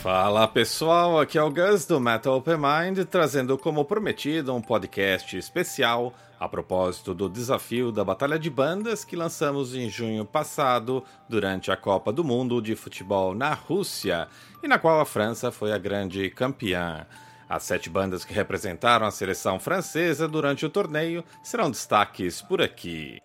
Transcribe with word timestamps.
Fala 0.00 0.46
pessoal, 0.46 1.18
aqui 1.20 1.36
é 1.36 1.42
o 1.42 1.50
Gus 1.50 1.84
do 1.86 1.98
Metal 1.98 2.36
Open 2.36 2.56
Mind, 2.56 3.04
trazendo 3.10 3.58
como 3.58 3.84
prometido 3.84 4.54
um 4.54 4.62
podcast 4.62 5.36
especial 5.36 6.14
a 6.38 6.48
propósito 6.48 7.12
do 7.12 7.28
desafio 7.28 7.92
da 7.92 8.04
Batalha 8.04 8.38
de 8.38 8.48
Bandas 8.48 9.04
que 9.04 9.16
lançamos 9.16 9.74
em 9.74 9.90
junho 9.90 10.24
passado 10.24 11.04
durante 11.28 11.70
a 11.70 11.76
Copa 11.76 12.12
do 12.12 12.24
Mundo 12.24 12.62
de 12.62 12.74
Futebol 12.74 13.34
na 13.34 13.52
Rússia 13.52 14.28
e 14.62 14.68
na 14.68 14.78
qual 14.78 15.00
a 15.00 15.04
França 15.04 15.50
foi 15.50 15.72
a 15.72 15.78
grande 15.78 16.30
campeã. 16.30 17.06
As 17.48 17.64
sete 17.64 17.90
bandas 17.90 18.24
que 18.24 18.32
representaram 18.32 19.04
a 19.04 19.10
seleção 19.10 19.58
francesa 19.58 20.28
durante 20.28 20.64
o 20.64 20.70
torneio 20.70 21.24
serão 21.42 21.70
destaques 21.70 22.40
por 22.40 22.62
aqui. 22.62 23.18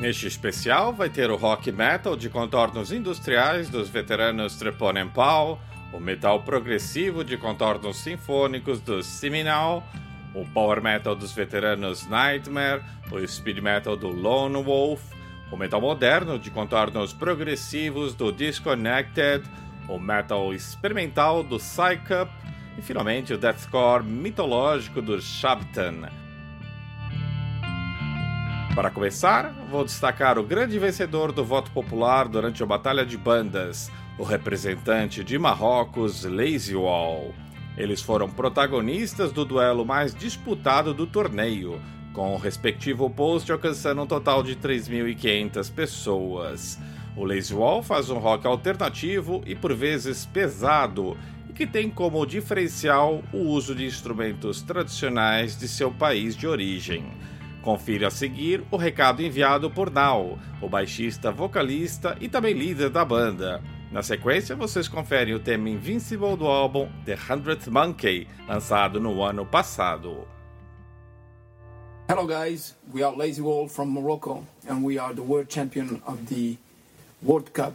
Neste 0.00 0.26
especial 0.26 0.94
vai 0.94 1.10
ter 1.10 1.30
o 1.30 1.36
rock 1.36 1.70
metal 1.70 2.16
de 2.16 2.30
contornos 2.30 2.90
industriais 2.90 3.68
dos 3.68 3.90
veteranos 3.90 4.56
Treponempal, 4.56 5.60
o 5.92 6.00
metal 6.00 6.42
progressivo 6.42 7.22
de 7.22 7.36
contornos 7.36 7.98
sinfônicos 7.98 8.80
dos 8.80 9.04
Seminal, 9.04 9.86
o 10.34 10.46
power 10.54 10.82
metal 10.82 11.14
dos 11.14 11.32
veteranos 11.32 12.08
Nightmare, 12.08 12.82
o 13.12 13.28
speed 13.28 13.58
metal 13.58 13.94
do 13.94 14.08
Lone 14.08 14.62
Wolf, 14.62 15.02
o 15.52 15.56
metal 15.58 15.82
moderno 15.82 16.38
de 16.38 16.50
contornos 16.50 17.12
progressivos 17.12 18.14
do 18.14 18.32
Disconnected, 18.32 19.44
o 19.86 19.98
metal 19.98 20.54
experimental 20.54 21.42
do 21.42 21.58
Psycup 21.58 22.32
e 22.78 22.80
finalmente 22.80 23.34
o 23.34 23.38
deathcore 23.38 24.02
mitológico 24.02 25.02
do 25.02 25.20
Shabtan. 25.20 26.08
Para 28.74 28.88
começar, 28.88 29.52
vou 29.68 29.84
destacar 29.84 30.38
o 30.38 30.44
grande 30.44 30.78
vencedor 30.78 31.32
do 31.32 31.44
voto 31.44 31.70
popular 31.72 32.28
durante 32.28 32.62
a 32.62 32.66
Batalha 32.66 33.04
de 33.04 33.18
Bandas, 33.18 33.90
o 34.16 34.22
representante 34.22 35.24
de 35.24 35.36
Marrocos, 35.38 36.24
Lazy 36.24 36.76
Wall. 36.76 37.34
Eles 37.76 38.00
foram 38.00 38.30
protagonistas 38.30 39.32
do 39.32 39.44
duelo 39.44 39.84
mais 39.84 40.14
disputado 40.14 40.94
do 40.94 41.04
torneio, 41.04 41.80
com 42.12 42.32
o 42.32 42.38
respectivo 42.38 43.10
post 43.10 43.50
alcançando 43.50 44.02
um 44.02 44.06
total 44.06 44.40
de 44.42 44.54
3.500 44.54 45.72
pessoas. 45.72 46.78
O 47.16 47.24
Lazy 47.24 47.52
Wall 47.52 47.82
faz 47.82 48.08
um 48.08 48.18
rock 48.18 48.46
alternativo 48.46 49.42
e 49.44 49.56
por 49.56 49.74
vezes 49.74 50.24
pesado, 50.24 51.18
e 51.48 51.52
que 51.52 51.66
tem 51.66 51.90
como 51.90 52.24
diferencial 52.24 53.20
o 53.32 53.38
uso 53.38 53.74
de 53.74 53.84
instrumentos 53.84 54.62
tradicionais 54.62 55.58
de 55.58 55.66
seu 55.66 55.90
país 55.90 56.36
de 56.36 56.46
origem. 56.46 57.04
Confira 57.62 58.08
a 58.08 58.10
seguir 58.10 58.64
o 58.70 58.76
recado 58.76 59.22
enviado 59.22 59.70
por 59.70 59.90
Nau, 59.90 60.38
o 60.62 60.68
baixista, 60.68 61.30
vocalista 61.30 62.16
e 62.20 62.28
também 62.28 62.54
líder 62.54 62.88
da 62.88 63.04
banda. 63.04 63.62
Na 63.92 64.02
sequência, 64.02 64.56
vocês 64.56 64.88
conferem 64.88 65.34
o 65.34 65.40
tema 65.40 65.68
Invincible 65.68 66.36
do 66.36 66.46
álbum 66.46 66.88
The 67.04 67.18
Hundredth 67.28 67.68
Monkey, 67.68 68.26
lançado 68.48 68.98
no 68.98 69.22
ano 69.22 69.44
passado. 69.44 70.26
Hello 72.08 72.26
guys, 72.26 72.74
we 72.92 73.04
are 73.04 73.14
Lazy 73.14 73.42
Wall 73.42 73.68
from 73.68 73.86
Morocco 73.86 74.44
and 74.68 74.82
we 74.82 74.98
are 74.98 75.14
the 75.14 75.22
world 75.22 75.48
champion 75.48 76.00
of 76.06 76.18
the 76.26 76.56
World 77.22 77.52
Cup 77.52 77.74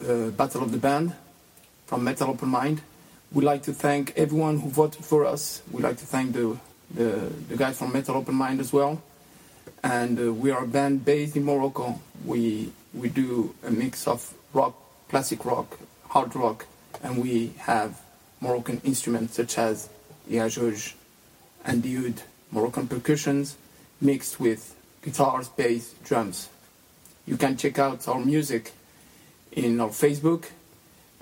uh, 0.00 0.30
Battle 0.30 0.62
of 0.62 0.72
the 0.72 0.78
Band 0.78 1.12
from 1.86 2.02
Metal 2.02 2.30
Open 2.30 2.48
Mind. 2.48 2.80
We'd 3.32 3.44
like 3.44 3.62
to 3.64 3.72
thank 3.72 4.12
everyone 4.16 4.58
who 4.58 4.70
voted 4.70 5.04
for 5.04 5.26
us. 5.26 5.62
We'd 5.70 5.84
like 5.84 5.98
to 5.98 6.06
thank 6.06 6.32
the, 6.32 6.56
the, 6.92 7.30
the 7.48 7.56
guys 7.56 7.78
from 7.78 7.92
Metal 7.92 8.16
Open 8.16 8.34
Mind 8.34 8.60
as 8.60 8.72
well. 8.72 9.00
And 9.86 10.18
uh, 10.18 10.32
we 10.32 10.50
are 10.50 10.64
a 10.64 10.66
band 10.66 11.04
based 11.04 11.36
in 11.36 11.44
Morocco. 11.44 12.00
We 12.24 12.72
we 12.92 13.08
do 13.08 13.54
a 13.62 13.70
mix 13.70 14.08
of 14.08 14.34
rock, 14.52 14.74
classic 15.08 15.44
rock, 15.44 15.78
hard 16.08 16.34
rock, 16.34 16.66
and 17.02 17.22
we 17.22 17.52
have 17.58 18.00
Moroccan 18.40 18.80
instruments 18.84 19.34
such 19.34 19.58
as 19.58 19.88
yajouj 20.28 20.94
and 21.64 21.82
the 21.84 21.96
oud, 21.98 22.22
Moroccan 22.50 22.88
percussions 22.88 23.56
mixed 24.00 24.40
with 24.40 24.74
guitars, 25.02 25.48
bass, 25.50 25.94
drums. 26.02 26.48
You 27.24 27.36
can 27.36 27.56
check 27.56 27.78
out 27.78 28.08
our 28.08 28.20
music 28.20 28.72
in 29.52 29.80
our 29.80 29.90
Facebook 29.90 30.46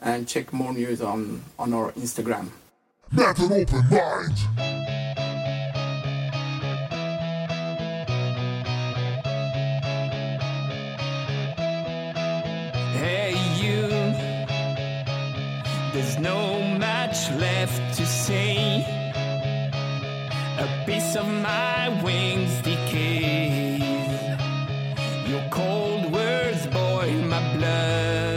and 0.00 0.26
check 0.26 0.52
more 0.52 0.72
news 0.72 1.02
on, 1.02 1.42
on 1.58 1.72
our 1.72 1.92
Instagram. 1.92 2.48
Let 3.12 3.38
an 3.38 3.52
open 3.52 3.82
mind! 3.90 4.83
No 16.24 16.58
much 16.78 17.30
left 17.32 17.96
to 17.98 18.06
say. 18.06 18.80
A 20.58 20.66
piece 20.86 21.16
of 21.16 21.26
my 21.26 22.00
wings 22.02 22.62
decays. 22.62 23.82
Your 25.28 25.44
cold 25.50 26.10
words 26.10 26.66
boil 26.68 27.20
my 27.34 27.42
blood. 27.56 28.33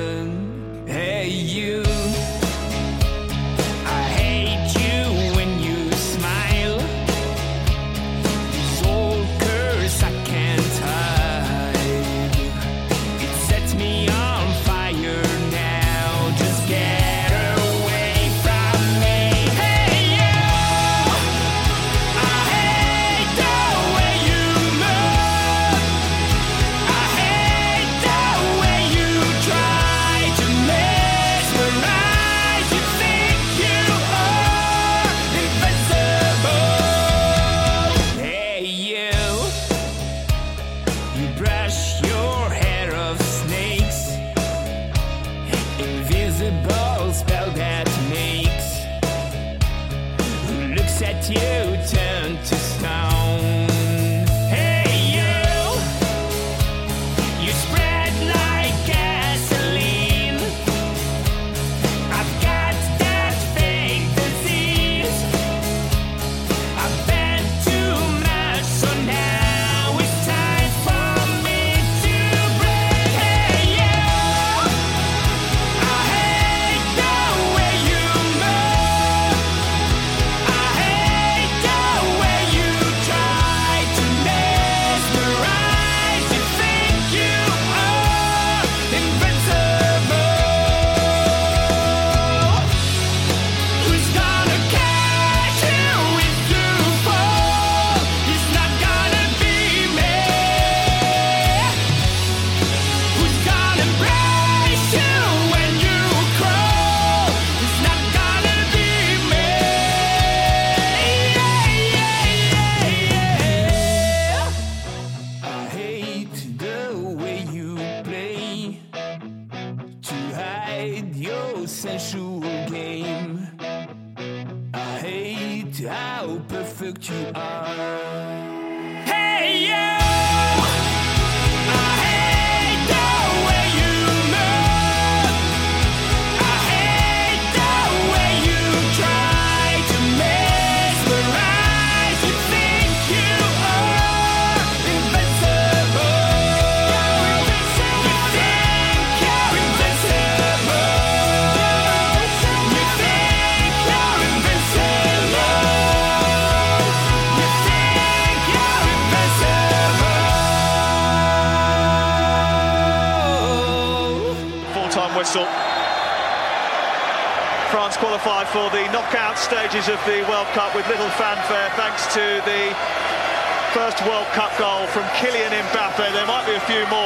Few 176.68 176.86
more. 176.88 176.97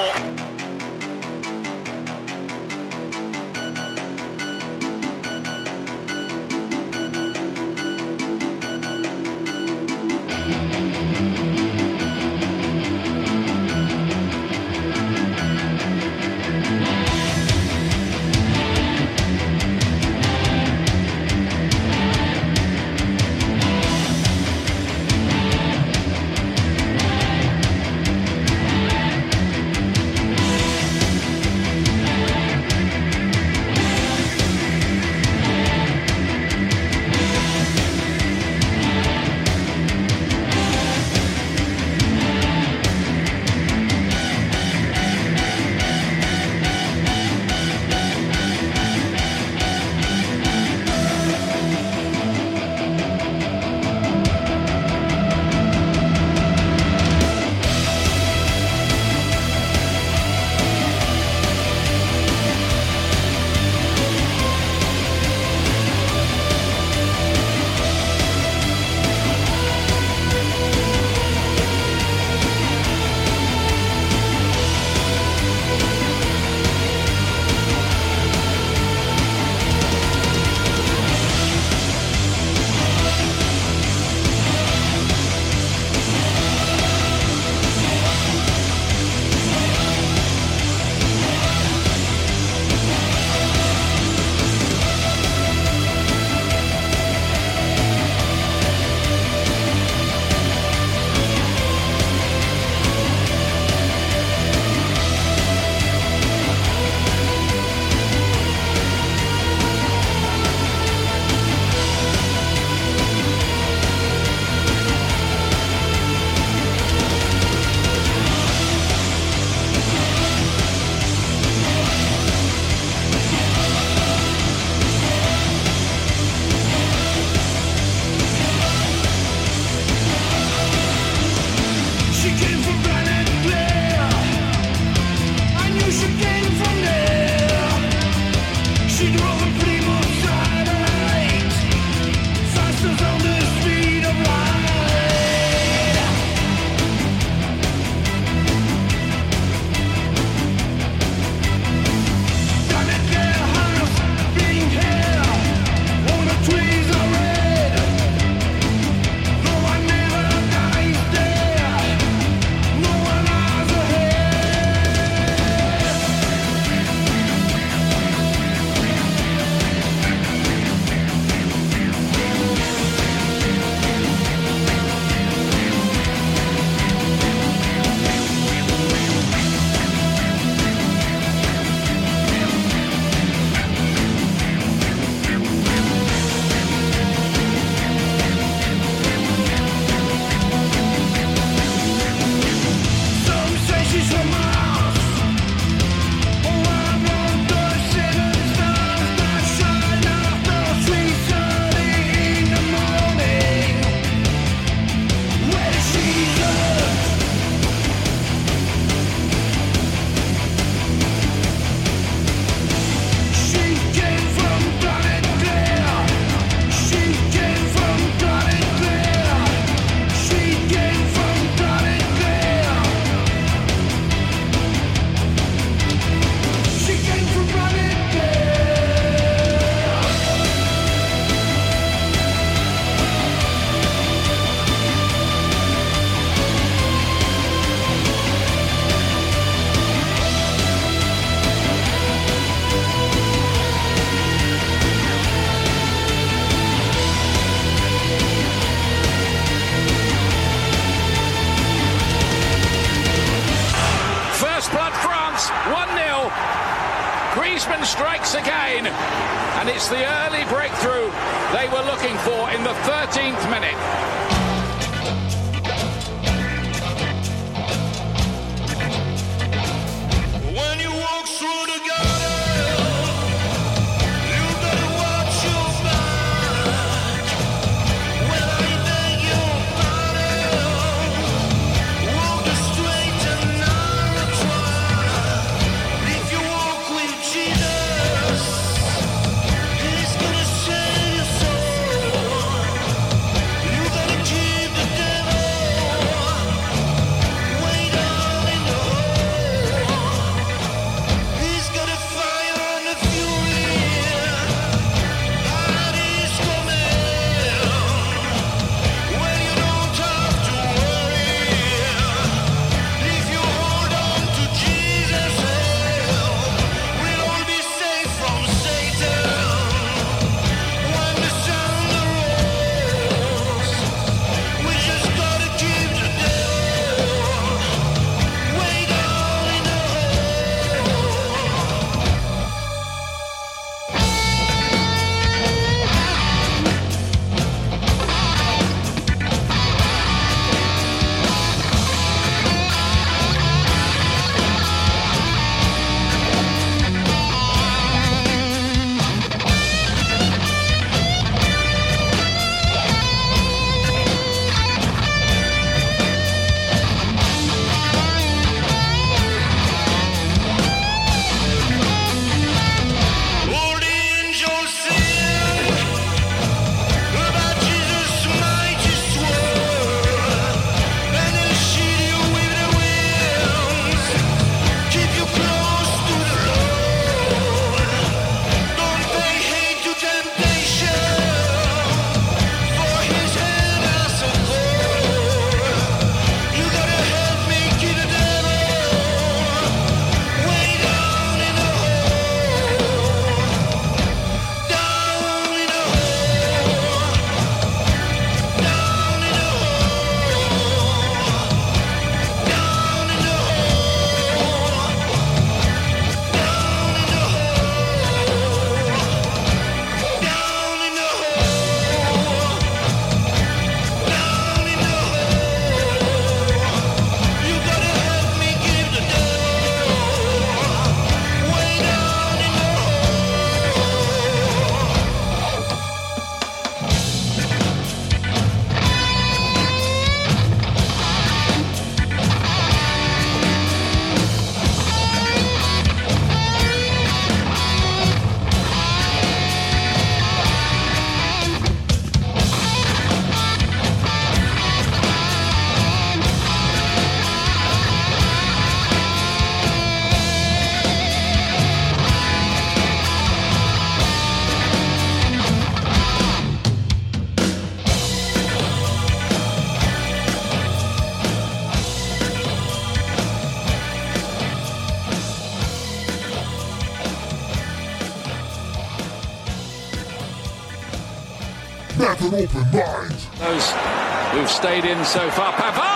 Who've 474.42 474.50
stayed 474.50 474.86
in 474.86 475.06
so 475.06 475.30
far. 475.30 475.54
Pavard! 475.54 475.91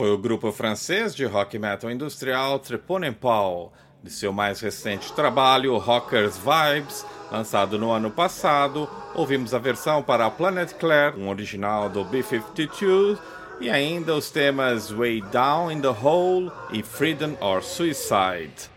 Foi 0.00 0.10
o 0.10 0.16
grupo 0.16 0.50
francês 0.50 1.14
de 1.14 1.26
rock 1.26 1.58
metal 1.58 1.90
industrial 1.90 2.58
Treponempal, 2.58 3.70
de 4.02 4.10
seu 4.10 4.32
mais 4.32 4.58
recente 4.58 5.12
trabalho 5.12 5.76
Rockers 5.76 6.38
Vibes, 6.38 7.04
lançado 7.30 7.78
no 7.78 7.90
ano 7.90 8.10
passado. 8.10 8.88
Ouvimos 9.14 9.52
a 9.52 9.58
versão 9.58 10.02
para 10.02 10.30
Planet 10.30 10.72
Claire, 10.72 11.20
um 11.20 11.28
original 11.28 11.90
do 11.90 12.02
B-52, 12.02 13.18
e 13.60 13.68
ainda 13.68 14.14
os 14.14 14.30
temas 14.30 14.90
Way 14.90 15.20
Down 15.30 15.70
in 15.70 15.82
the 15.82 15.88
Hole 15.88 16.50
e 16.72 16.82
Freedom 16.82 17.36
or 17.38 17.62
Suicide. 17.62 18.70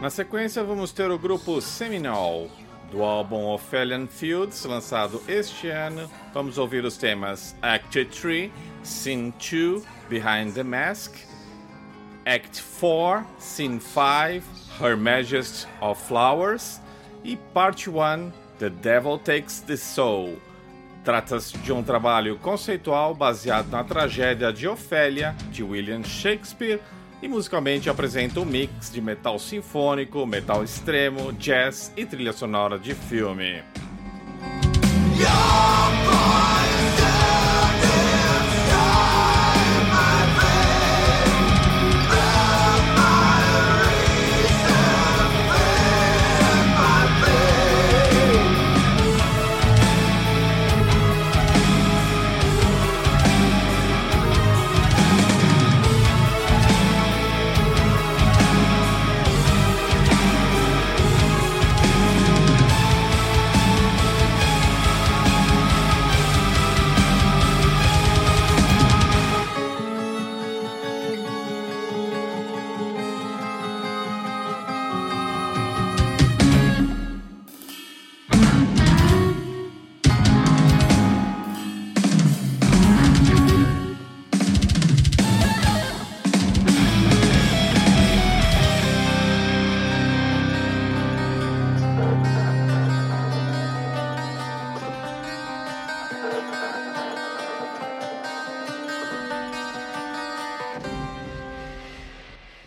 Na 0.00 0.08
sequência, 0.08 0.64
vamos 0.64 0.92
ter 0.92 1.10
o 1.10 1.18
grupo 1.18 1.60
Seminole, 1.60 2.50
do 2.90 3.02
álbum 3.02 3.44
Ophelian 3.46 4.06
Fields, 4.06 4.64
lançado 4.64 5.22
este 5.28 5.68
ano. 5.68 6.10
Vamos 6.32 6.58
ouvir 6.58 6.84
os 6.84 6.96
temas 6.96 7.56
Act 7.62 8.04
3, 8.06 8.50
Scene 8.82 9.32
2, 9.38 9.82
Behind 10.08 10.52
the 10.54 10.62
Mask, 10.62 11.14
Act 12.24 12.60
4, 12.60 13.24
Scene 13.38 13.80
5, 13.80 14.42
Her 14.80 14.96
Majesty 14.96 15.66
of 15.80 16.00
Flowers 16.06 16.80
e 17.24 17.36
Part 17.54 17.88
1, 17.88 18.32
The 18.58 18.70
Devil 18.70 19.18
Takes 19.18 19.60
the 19.60 19.76
Soul. 19.76 20.36
Trata-se 21.04 21.56
de 21.58 21.72
um 21.72 21.84
trabalho 21.84 22.36
conceitual 22.38 23.14
baseado 23.14 23.70
na 23.70 23.84
tragédia 23.84 24.52
de 24.52 24.66
Ofélia, 24.66 25.36
de 25.52 25.62
William 25.62 26.02
Shakespeare, 26.02 26.80
e 27.26 27.28
musicalmente 27.28 27.90
apresenta 27.90 28.38
um 28.38 28.44
mix 28.44 28.92
de 28.92 29.00
metal 29.00 29.36
sinfônico, 29.36 30.24
metal 30.24 30.62
extremo, 30.62 31.32
jazz 31.32 31.92
e 31.96 32.06
trilha 32.06 32.32
sonora 32.32 32.78
de 32.78 32.94
filme. 32.94 33.64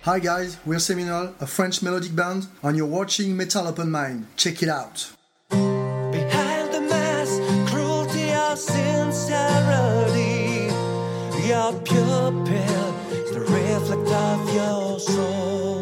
Hi 0.09 0.17
guys, 0.17 0.57
we're 0.65 0.79
Seminole, 0.79 1.35
a 1.39 1.45
French 1.45 1.83
melodic 1.83 2.15
band, 2.15 2.47
and 2.63 2.75
you're 2.75 2.87
watching 2.87 3.37
Metal 3.37 3.67
Open 3.67 3.91
Mind. 3.91 4.25
Check 4.37 4.63
it 4.63 4.69
out. 4.69 5.11
Behind 5.51 6.73
the 6.73 6.81
cruelty 7.69 8.31
sincerity, 8.55 9.13
your 11.47 11.73
pupil 11.83 12.47
is 13.11 13.29
the 13.29 13.41
reflect 13.41 14.09
of 14.09 14.51
your 14.51 14.99
soul. 14.99 15.78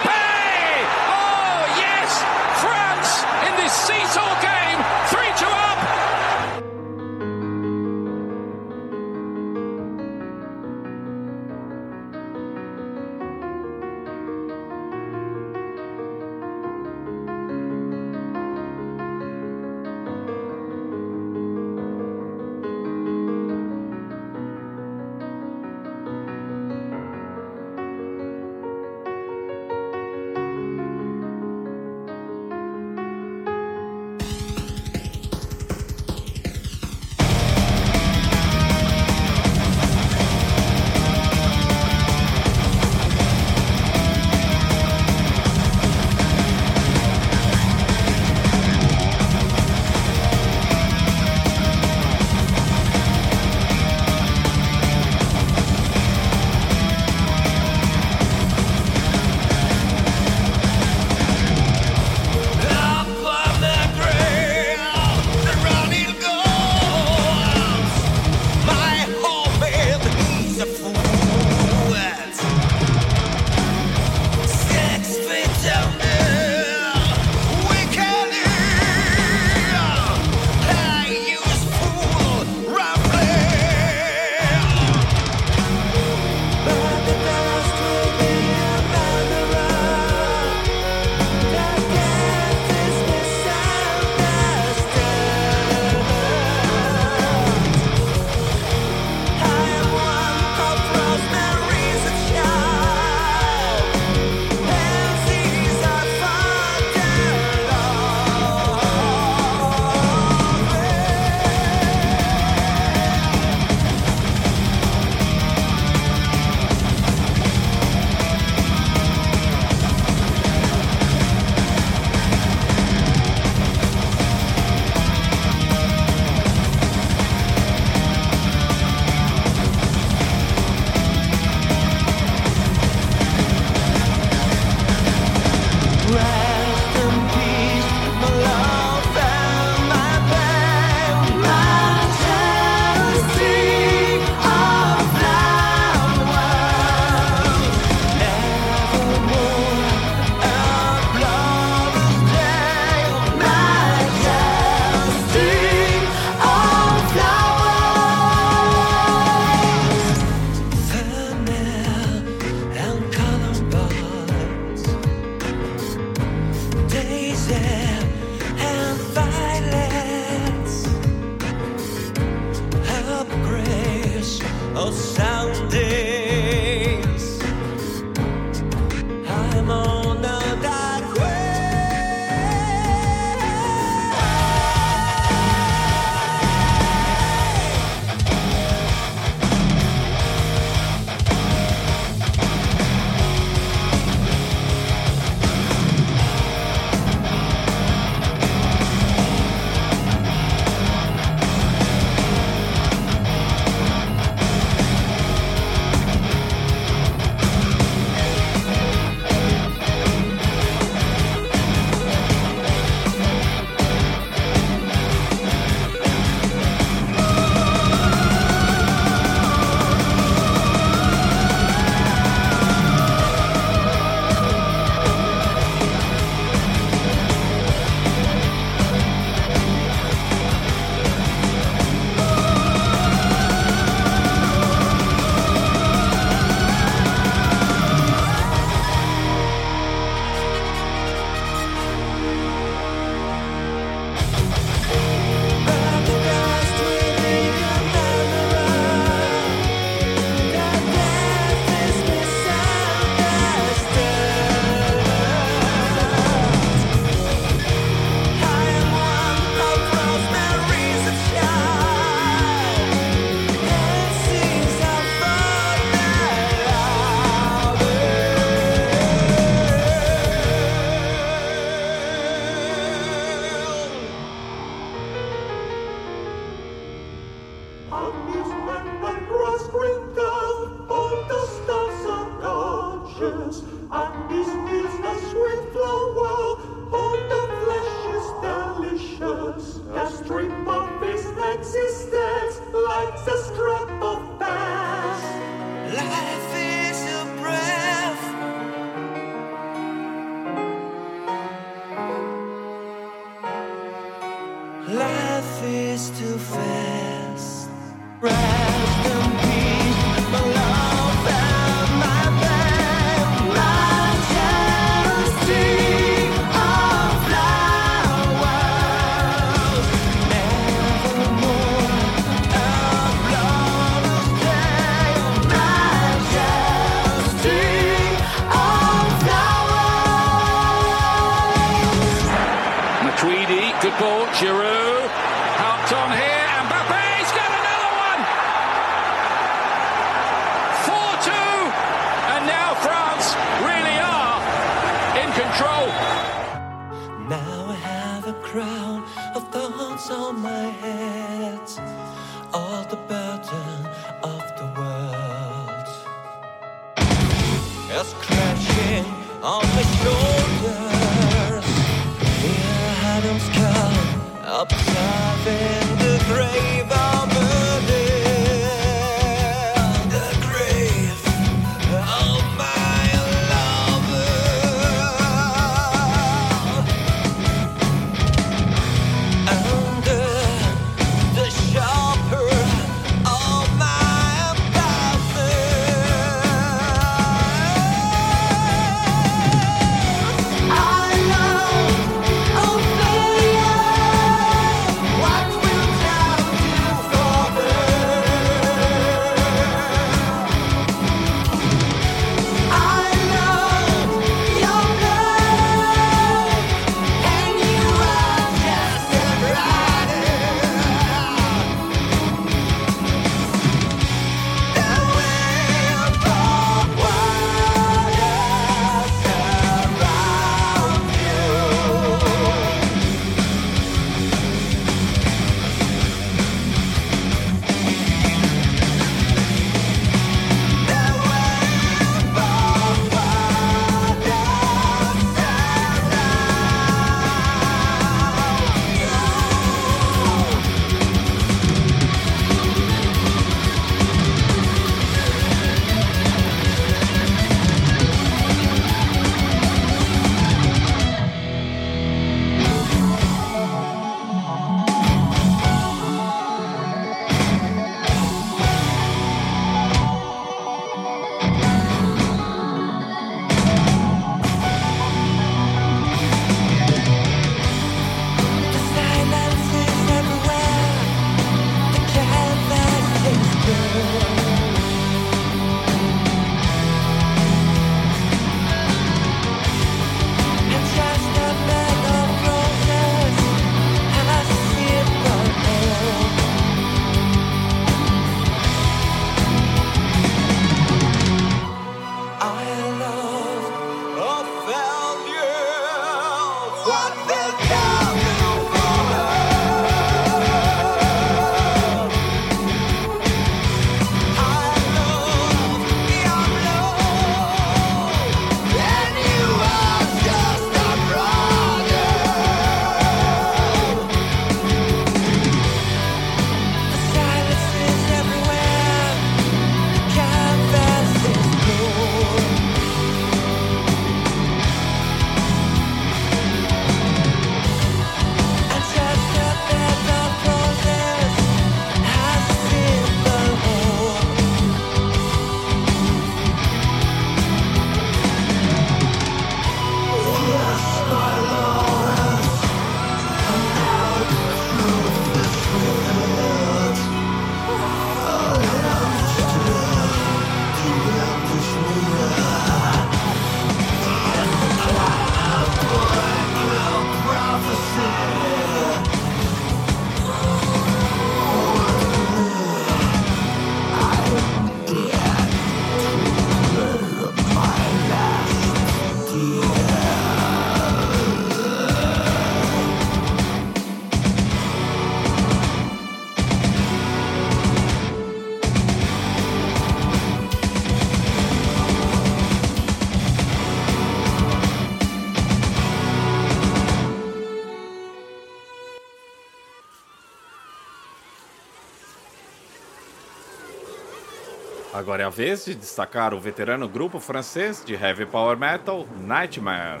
Agora 595.20 595.22
é 595.22 595.26
a 595.26 595.28
vez 595.28 595.66
de 595.66 595.74
destacar 595.74 596.32
o 596.32 596.40
veterano 596.40 596.88
grupo 596.88 597.20
francês 597.20 597.84
de 597.84 597.92
heavy 597.92 598.24
power 598.24 598.56
metal 598.56 599.06
Nightmare, 599.20 600.00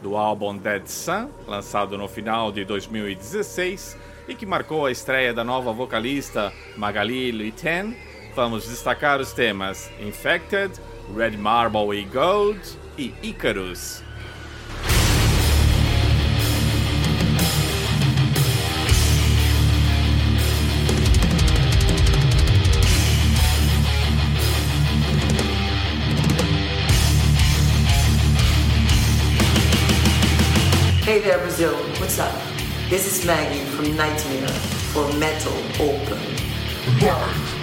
do 0.00 0.16
álbum 0.16 0.56
Dead 0.56 0.86
Sun, 0.86 1.28
lançado 1.48 1.98
no 1.98 2.06
final 2.06 2.52
de 2.52 2.64
2016 2.64 3.96
e 4.28 4.34
que 4.36 4.46
marcou 4.46 4.86
a 4.86 4.92
estreia 4.92 5.34
da 5.34 5.42
nova 5.42 5.72
vocalista 5.72 6.52
Magali 6.76 7.32
Luiten. 7.32 7.96
Vamos 8.36 8.68
destacar 8.68 9.20
os 9.20 9.32
temas 9.32 9.90
Infected, 9.98 10.72
Red 11.16 11.36
Marble 11.36 11.98
e 11.98 12.04
Gold 12.04 12.60
e 12.96 13.12
Icarus. 13.24 14.04
Hey 31.10 31.18
there, 31.18 31.38
Brazil. 31.38 31.74
What's 31.98 32.20
up? 32.20 32.32
This 32.88 33.04
is 33.04 33.26
Maggie 33.26 33.64
from 33.70 33.96
Nightmare 33.96 34.46
for 34.92 35.12
Metal 35.14 35.52
Open. 35.80 37.59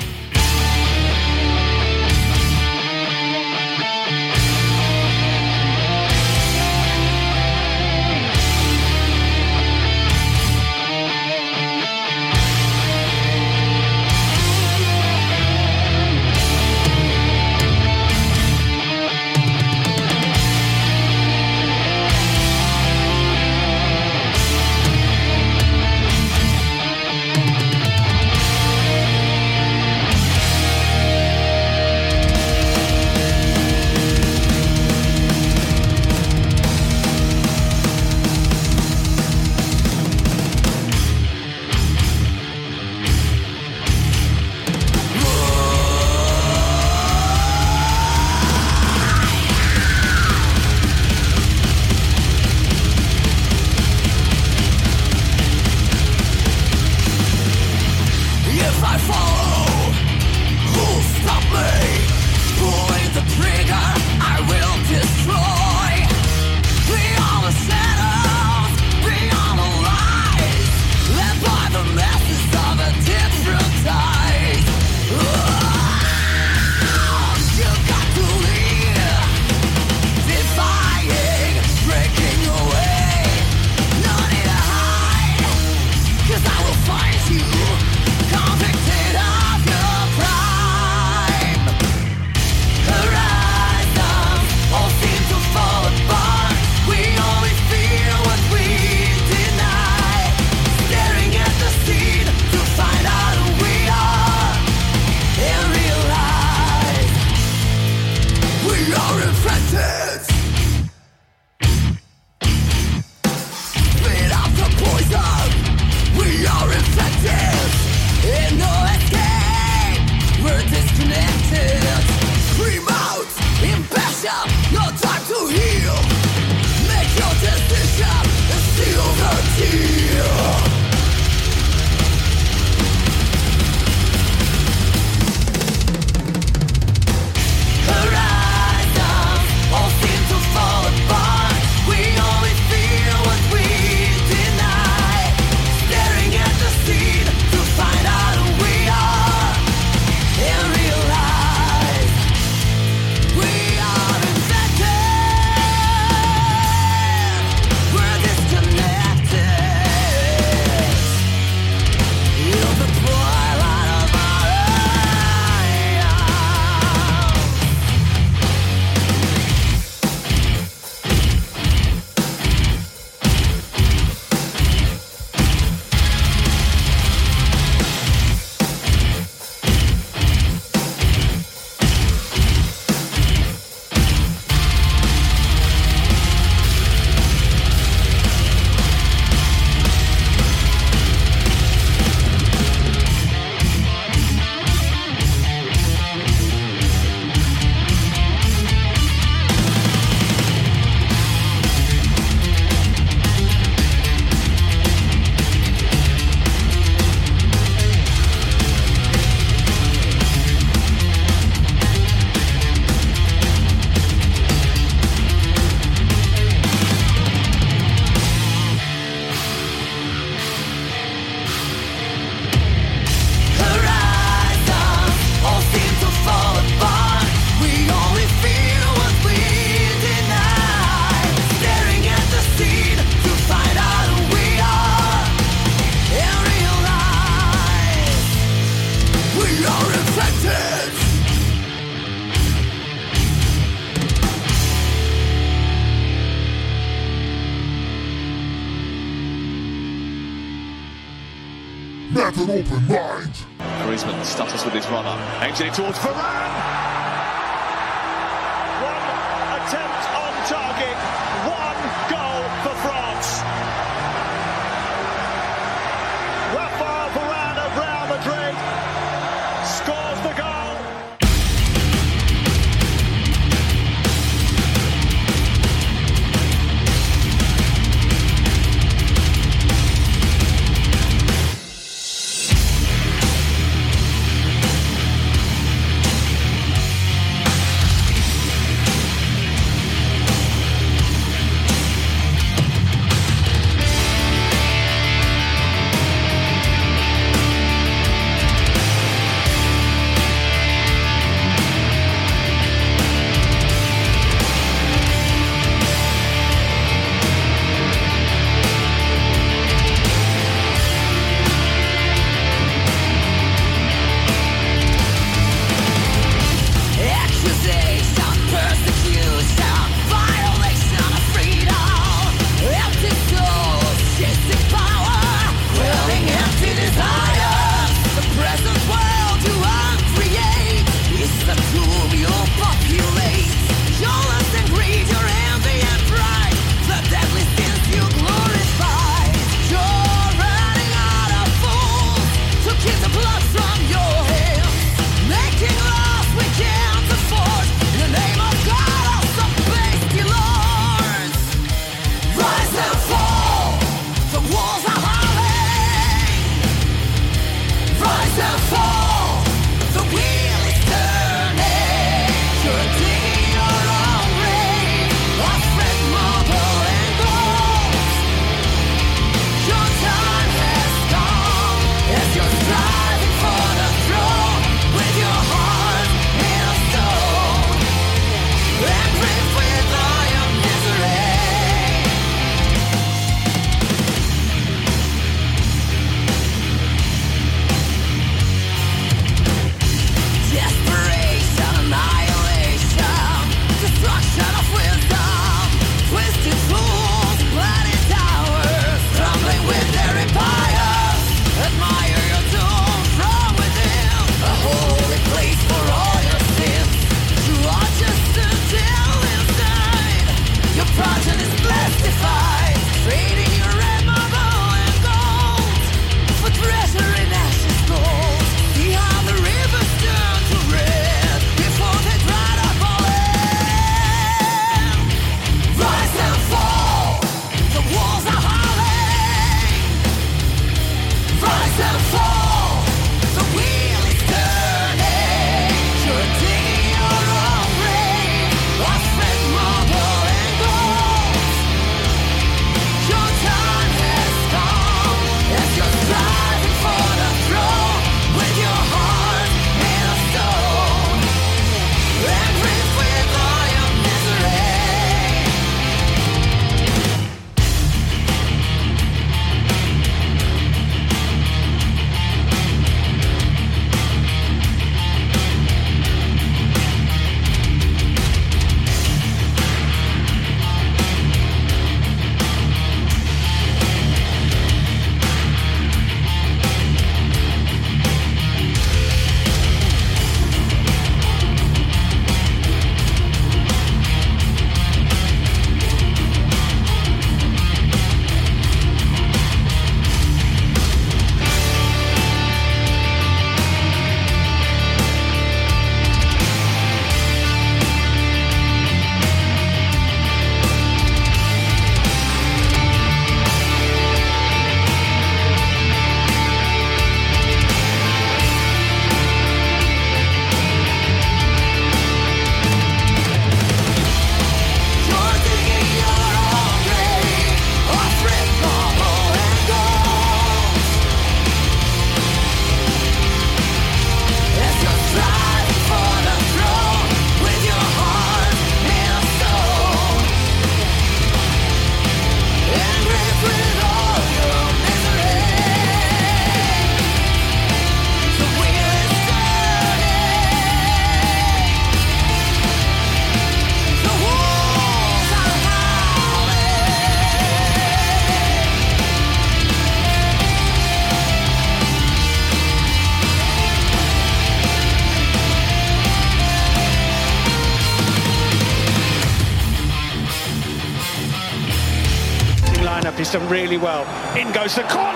goes 564.68 564.76
the 564.76 564.84
corner. 564.84 565.07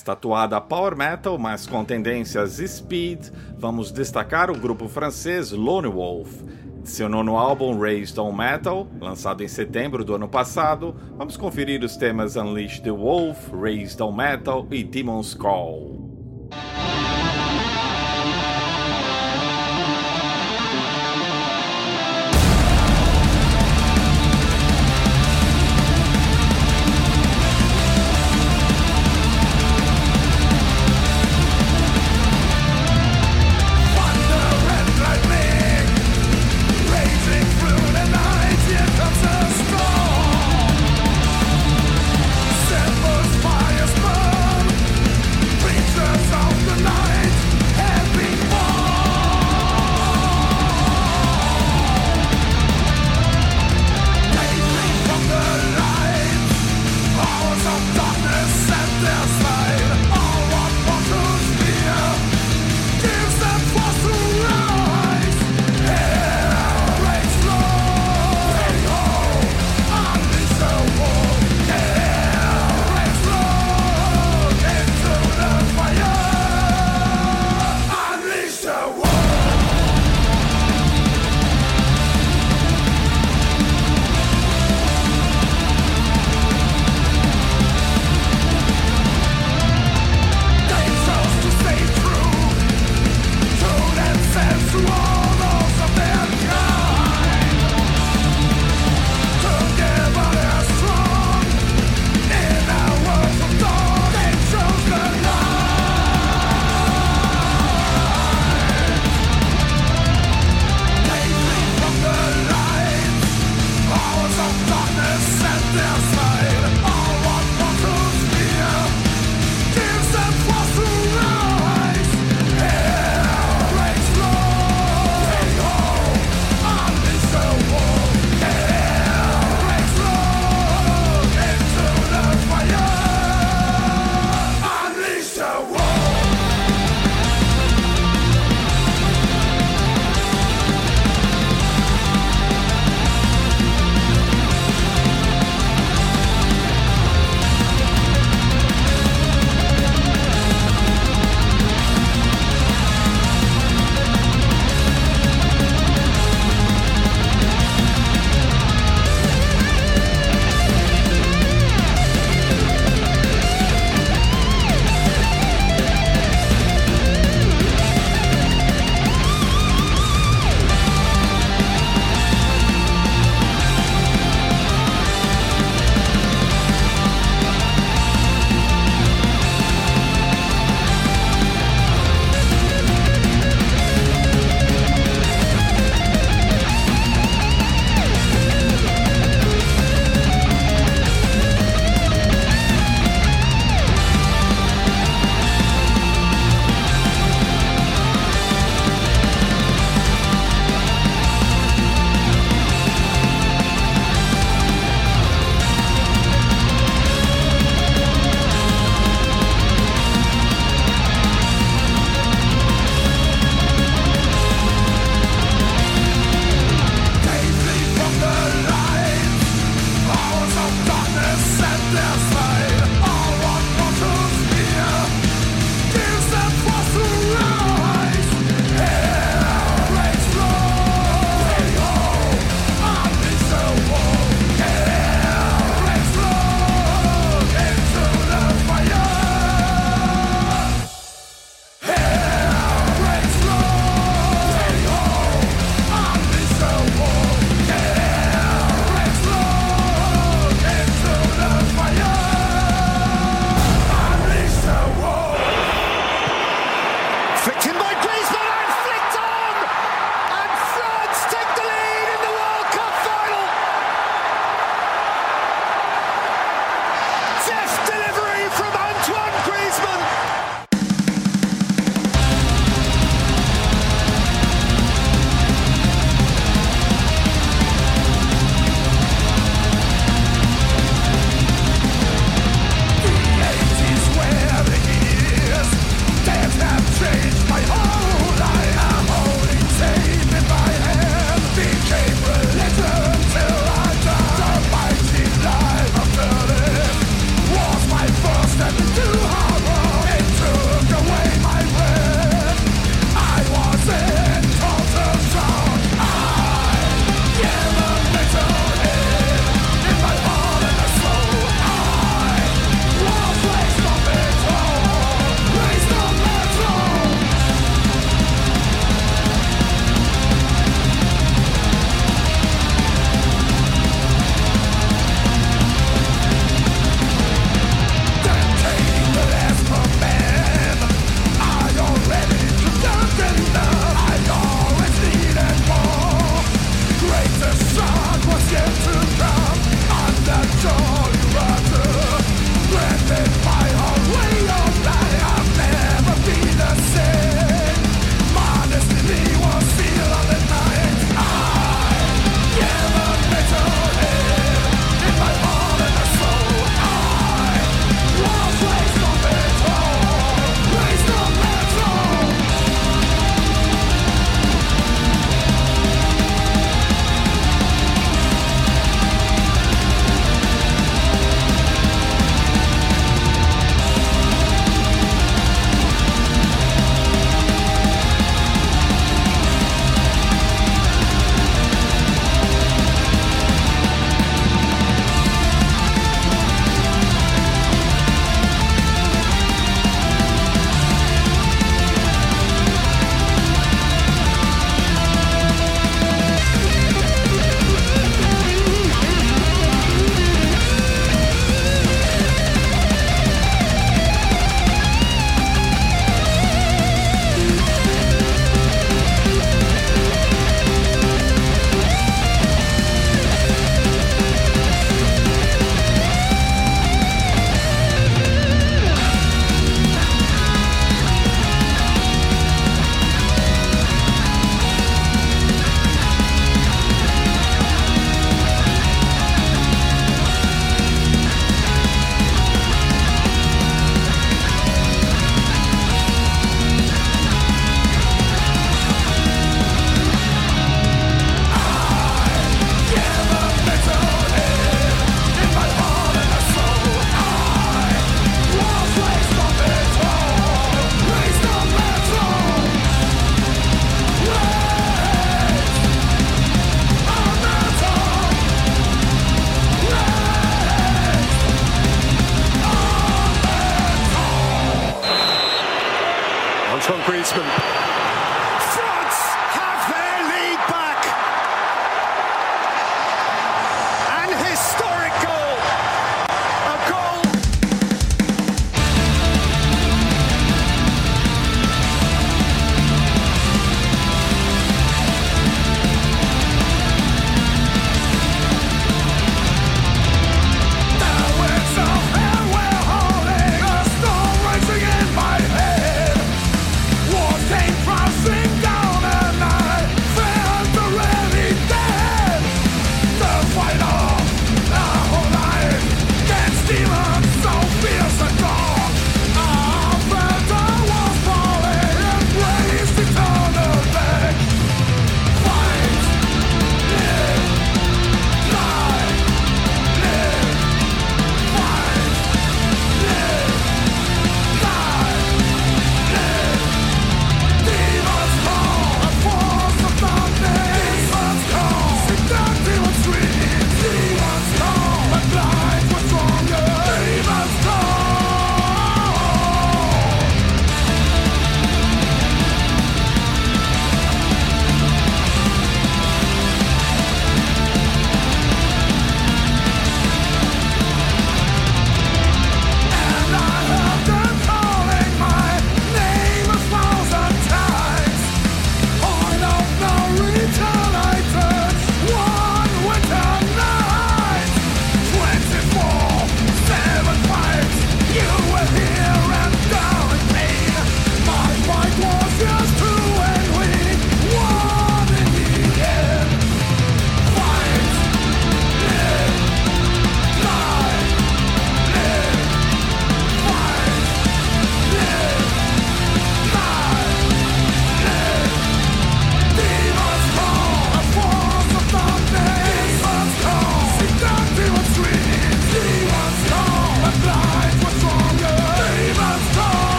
mais 0.00 0.02
tatuada 0.02 0.56
a 0.56 0.60
power 0.60 0.96
metal, 0.96 1.38
mas 1.38 1.66
com 1.66 1.84
tendências 1.84 2.52
speed, 2.52 3.28
vamos 3.58 3.92
destacar 3.92 4.50
o 4.50 4.58
grupo 4.58 4.88
francês 4.88 5.52
Lone 5.52 5.88
Wolf. 5.88 6.42
Seu 6.82 7.08
nono 7.08 7.36
álbum 7.36 7.78
Raised 7.78 8.18
on 8.18 8.32
Metal, 8.32 8.88
lançado 8.98 9.42
em 9.42 9.48
setembro 9.48 10.02
do 10.02 10.14
ano 10.14 10.28
passado, 10.28 10.96
vamos 11.16 11.36
conferir 11.36 11.84
os 11.84 11.96
temas 11.96 12.36
Unleash 12.36 12.80
the 12.80 12.90
Wolf, 12.90 13.52
Raised 13.52 14.00
on 14.00 14.12
Metal 14.12 14.66
e 14.70 14.82
Demon's 14.82 15.34
Call. 15.34 16.09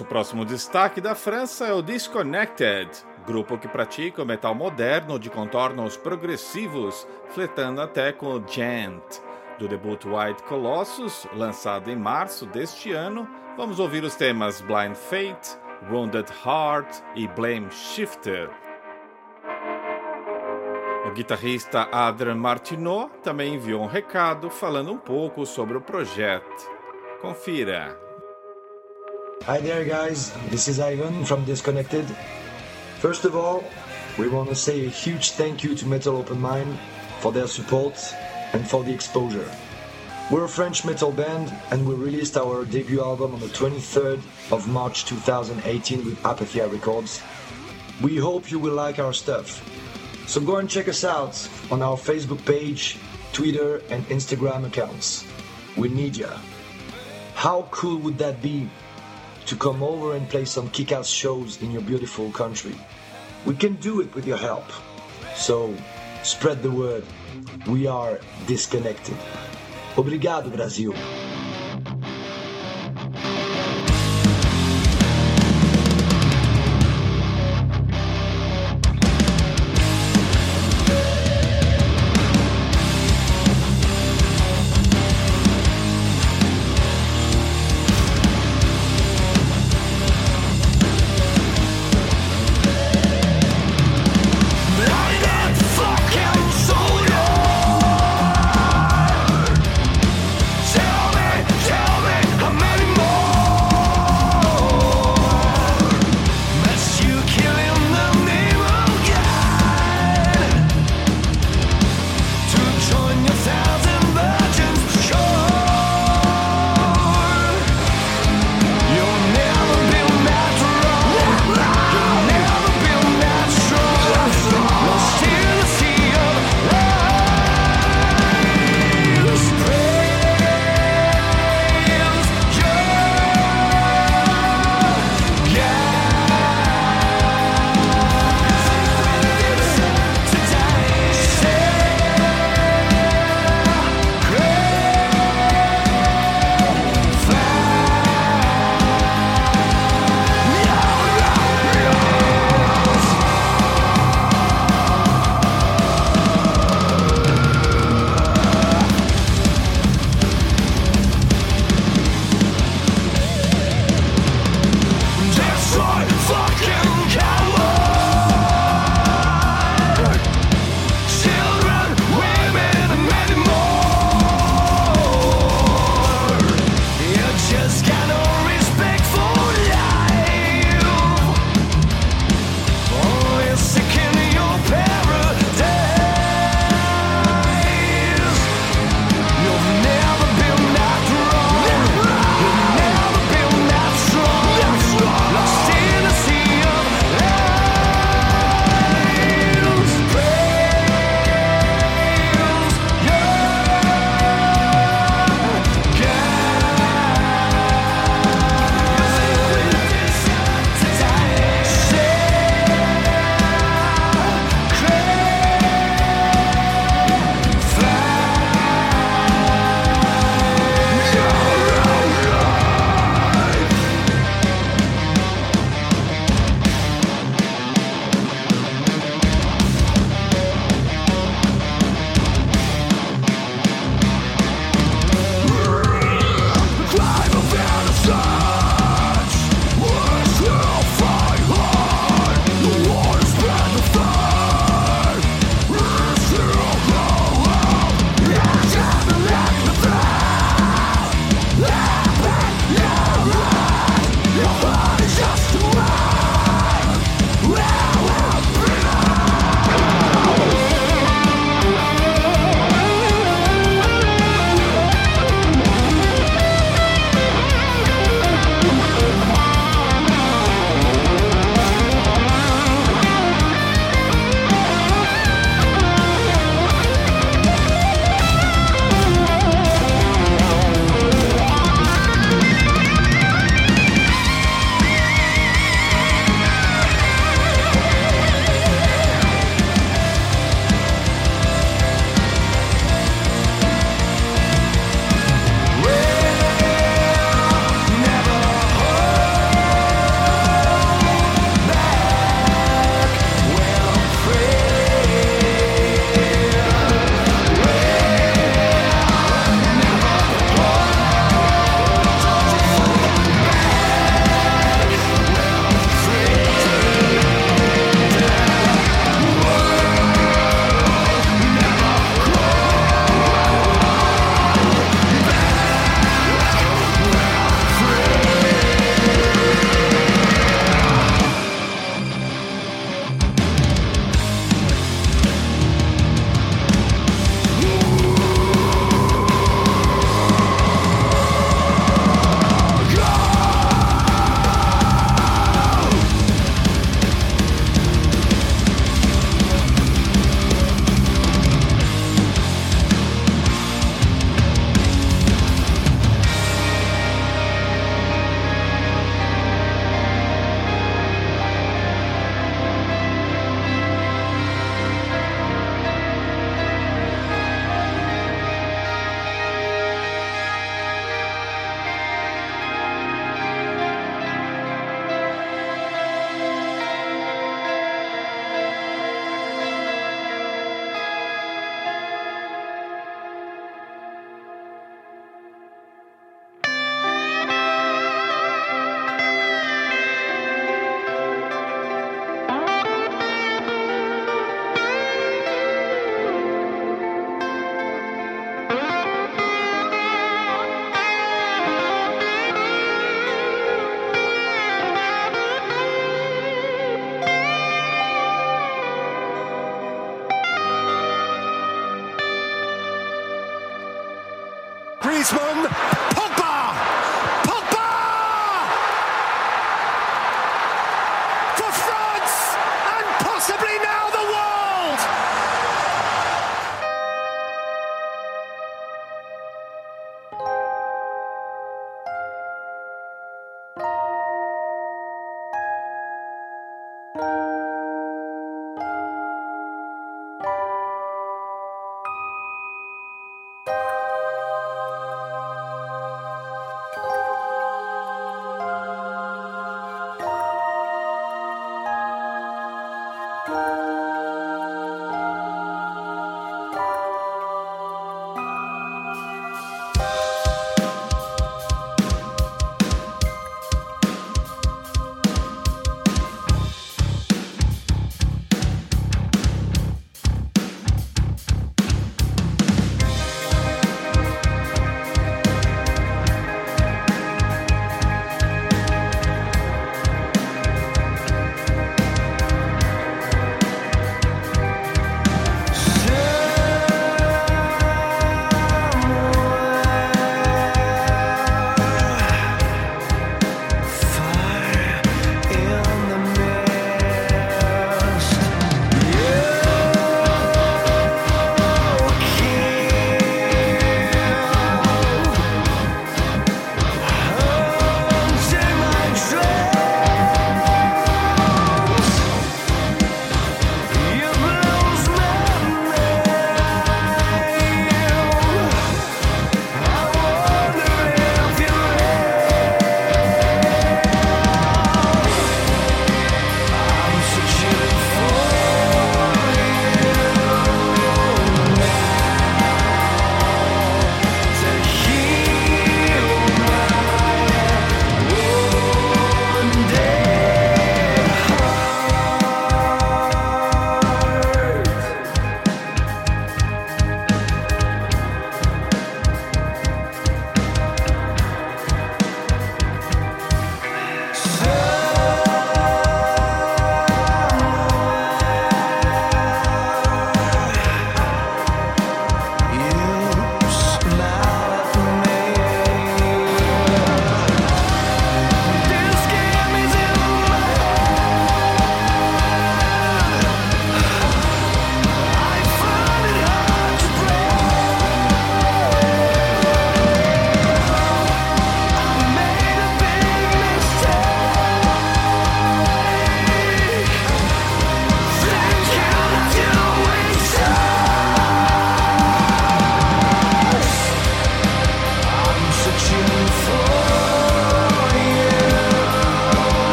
Nosso 0.00 0.08
próximo 0.08 0.46
destaque 0.46 0.98
da 0.98 1.14
França 1.14 1.66
é 1.66 1.74
o 1.74 1.82
Disconnected, 1.82 2.88
grupo 3.26 3.58
que 3.58 3.68
pratica 3.68 4.22
o 4.22 4.26
metal 4.26 4.54
moderno 4.54 5.18
de 5.18 5.28
contornos 5.28 5.94
progressivos, 5.94 7.06
fletando 7.28 7.82
até 7.82 8.10
com 8.10 8.28
o 8.28 8.42
Gent. 8.48 9.02
Do 9.58 9.68
debut 9.68 10.02
White 10.06 10.42
Colossus, 10.44 11.26
lançado 11.34 11.90
em 11.90 11.96
março 11.96 12.46
deste 12.46 12.92
ano, 12.92 13.28
vamos 13.58 13.78
ouvir 13.78 14.02
os 14.02 14.16
temas 14.16 14.62
Blind 14.62 14.94
Fate, 14.94 15.58
Wounded 15.90 16.32
Heart 16.46 17.02
e 17.14 17.28
Blame 17.28 17.70
Shifter. 17.70 18.48
O 21.06 21.10
guitarrista 21.10 21.86
Adrian 21.92 22.36
Martineau 22.36 23.10
também 23.22 23.56
enviou 23.56 23.82
um 23.82 23.86
recado 23.86 24.48
falando 24.48 24.92
um 24.92 24.98
pouco 24.98 25.44
sobre 25.44 25.76
o 25.76 25.80
projeto. 25.82 26.70
Confira. 27.20 28.09
Hi 29.46 29.58
there, 29.58 29.86
guys. 29.86 30.32
This 30.50 30.68
is 30.68 30.80
Ivan 30.80 31.24
from 31.24 31.46
Disconnected. 31.46 32.04
First 32.98 33.24
of 33.24 33.34
all, 33.34 33.64
we 34.18 34.28
want 34.28 34.50
to 34.50 34.54
say 34.54 34.84
a 34.84 34.90
huge 34.90 35.30
thank 35.30 35.64
you 35.64 35.74
to 35.76 35.86
Metal 35.86 36.18
Open 36.18 36.38
Mind 36.38 36.78
for 37.20 37.32
their 37.32 37.46
support 37.46 37.94
and 38.52 38.68
for 38.68 38.84
the 38.84 38.92
exposure. 38.92 39.50
We're 40.30 40.44
a 40.44 40.48
French 40.48 40.84
metal 40.84 41.10
band 41.10 41.54
and 41.70 41.88
we 41.88 41.94
released 41.94 42.36
our 42.36 42.66
debut 42.66 43.00
album 43.00 43.32
on 43.32 43.40
the 43.40 43.46
23rd 43.46 44.20
of 44.52 44.68
March 44.68 45.06
2018 45.06 46.04
with 46.04 46.22
Apathia 46.22 46.70
Records. 46.70 47.22
We 48.02 48.18
hope 48.18 48.50
you 48.50 48.58
will 48.58 48.74
like 48.74 48.98
our 48.98 49.14
stuff. 49.14 49.64
So 50.28 50.42
go 50.42 50.56
and 50.56 50.68
check 50.68 50.86
us 50.86 51.02
out 51.02 51.48
on 51.70 51.80
our 51.80 51.96
Facebook 51.96 52.44
page, 52.44 52.98
Twitter, 53.32 53.78
and 53.88 54.06
Instagram 54.08 54.66
accounts. 54.66 55.24
We 55.78 55.88
need 55.88 56.18
ya. 56.18 56.36
How 57.34 57.66
cool 57.70 57.96
would 58.00 58.18
that 58.18 58.42
be 58.42 58.68
to 59.50 59.56
come 59.56 59.82
over 59.82 60.14
and 60.14 60.28
play 60.28 60.44
some 60.44 60.70
kick 60.70 60.92
ass 60.92 61.08
shows 61.08 61.60
in 61.60 61.72
your 61.72 61.82
beautiful 61.82 62.30
country? 62.30 62.74
We 63.44 63.56
can 63.56 63.74
do 63.82 64.00
it 64.00 64.14
with 64.14 64.24
your 64.24 64.36
help. 64.36 64.70
So 65.34 65.74
spread 66.22 66.62
the 66.62 66.70
word. 66.70 67.04
We 67.66 67.88
are 67.88 68.20
disconnected. 68.46 69.16
Obrigado, 69.96 70.54
Brasil. 70.54 70.94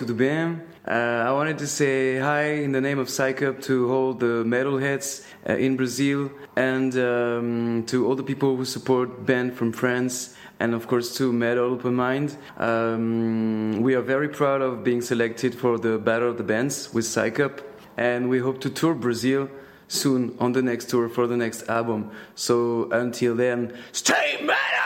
Tudo 0.00 0.16
bem? 0.16 0.62
Uh, 0.88 1.28
I 1.28 1.32
wanted 1.32 1.58
to 1.58 1.66
say 1.66 2.18
hi 2.18 2.62
in 2.64 2.72
the 2.72 2.80
name 2.80 2.98
of 2.98 3.08
Psycup 3.08 3.62
to 3.64 3.92
all 3.92 4.14
the 4.14 4.42
metalheads 4.46 5.26
uh, 5.46 5.56
in 5.56 5.76
Brazil 5.76 6.30
and 6.56 6.96
um, 6.96 7.84
to 7.86 8.06
all 8.06 8.14
the 8.16 8.22
people 8.22 8.56
who 8.56 8.64
support 8.64 9.26
band 9.26 9.52
from 9.52 9.72
France 9.72 10.34
and 10.58 10.72
of 10.72 10.88
course 10.88 11.14
to 11.18 11.34
Metal 11.34 11.66
Open 11.66 11.94
Mind. 11.94 12.34
Um, 12.56 13.82
we 13.82 13.94
are 13.94 14.00
very 14.00 14.30
proud 14.30 14.62
of 14.62 14.82
being 14.82 15.02
selected 15.02 15.54
for 15.54 15.76
the 15.76 15.98
Battle 15.98 16.30
of 16.30 16.38
the 16.38 16.44
Bands 16.44 16.94
with 16.94 17.04
Psycup 17.04 17.60
and 17.98 18.30
we 18.30 18.38
hope 18.38 18.58
to 18.62 18.70
tour 18.70 18.94
Brazil 18.94 19.50
soon 19.88 20.34
on 20.40 20.52
the 20.52 20.62
next 20.62 20.88
tour 20.88 21.10
for 21.10 21.26
the 21.26 21.36
next 21.36 21.68
album. 21.68 22.10
So 22.34 22.88
until 22.90 23.34
then, 23.34 23.76
stay 23.92 24.38
metal! 24.40 24.80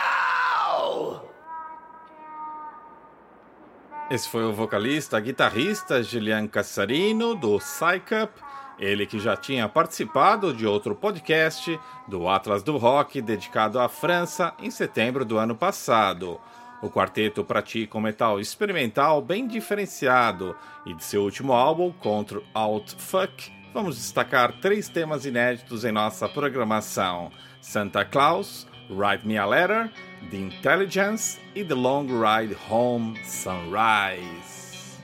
Esse 4.10 4.28
foi 4.28 4.44
o 4.44 4.52
vocalista, 4.52 5.18
guitarrista 5.18 6.02
Julian 6.02 6.47
Cassarino, 6.47 7.35
do 7.35 7.59
Psycup, 7.59 8.31
ele 8.78 9.06
que 9.06 9.18
já 9.18 9.35
tinha 9.35 9.66
participado 9.66 10.52
de 10.52 10.66
outro 10.66 10.94
podcast 10.94 11.81
do 12.06 12.28
Atlas 12.28 12.62
do 12.62 12.76
Rock 12.76 13.22
dedicado 13.22 13.81
à 13.81 13.89
França 13.89 14.52
em 14.59 14.70
setembro 14.70 15.24
do 15.24 15.39
ano 15.39 15.56
passado. 15.56 16.39
O 16.82 16.90
quarteto 16.90 17.43
pratica 17.43 17.97
um 17.97 18.01
metal 18.02 18.39
experimental 18.39 19.22
bem 19.22 19.47
diferenciado 19.47 20.55
e 20.85 20.93
de 20.93 21.02
seu 21.02 21.22
último 21.22 21.55
álbum, 21.55 21.90
Contra 21.90 22.43
Alt 22.52 22.93
Fuck, 22.98 23.51
vamos 23.72 23.97
destacar 23.97 24.60
três 24.60 24.86
temas 24.86 25.24
inéditos 25.24 25.82
em 25.82 25.93
nossa 25.93 26.28
programação: 26.28 27.31
Santa 27.59 28.05
Claus, 28.05 28.66
Write 28.90 29.26
Me 29.26 29.39
a 29.39 29.47
Letter, 29.47 29.90
The 30.30 30.38
Intelligence 30.38 31.38
e 31.55 31.62
The 31.62 31.74
Long 31.74 32.09
Ride 32.09 32.52
Home 32.52 33.16
Sunrise. 33.24 34.96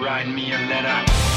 Write 0.00 0.28
me 0.28 0.52
a 0.52 0.58
letter. 0.68 1.29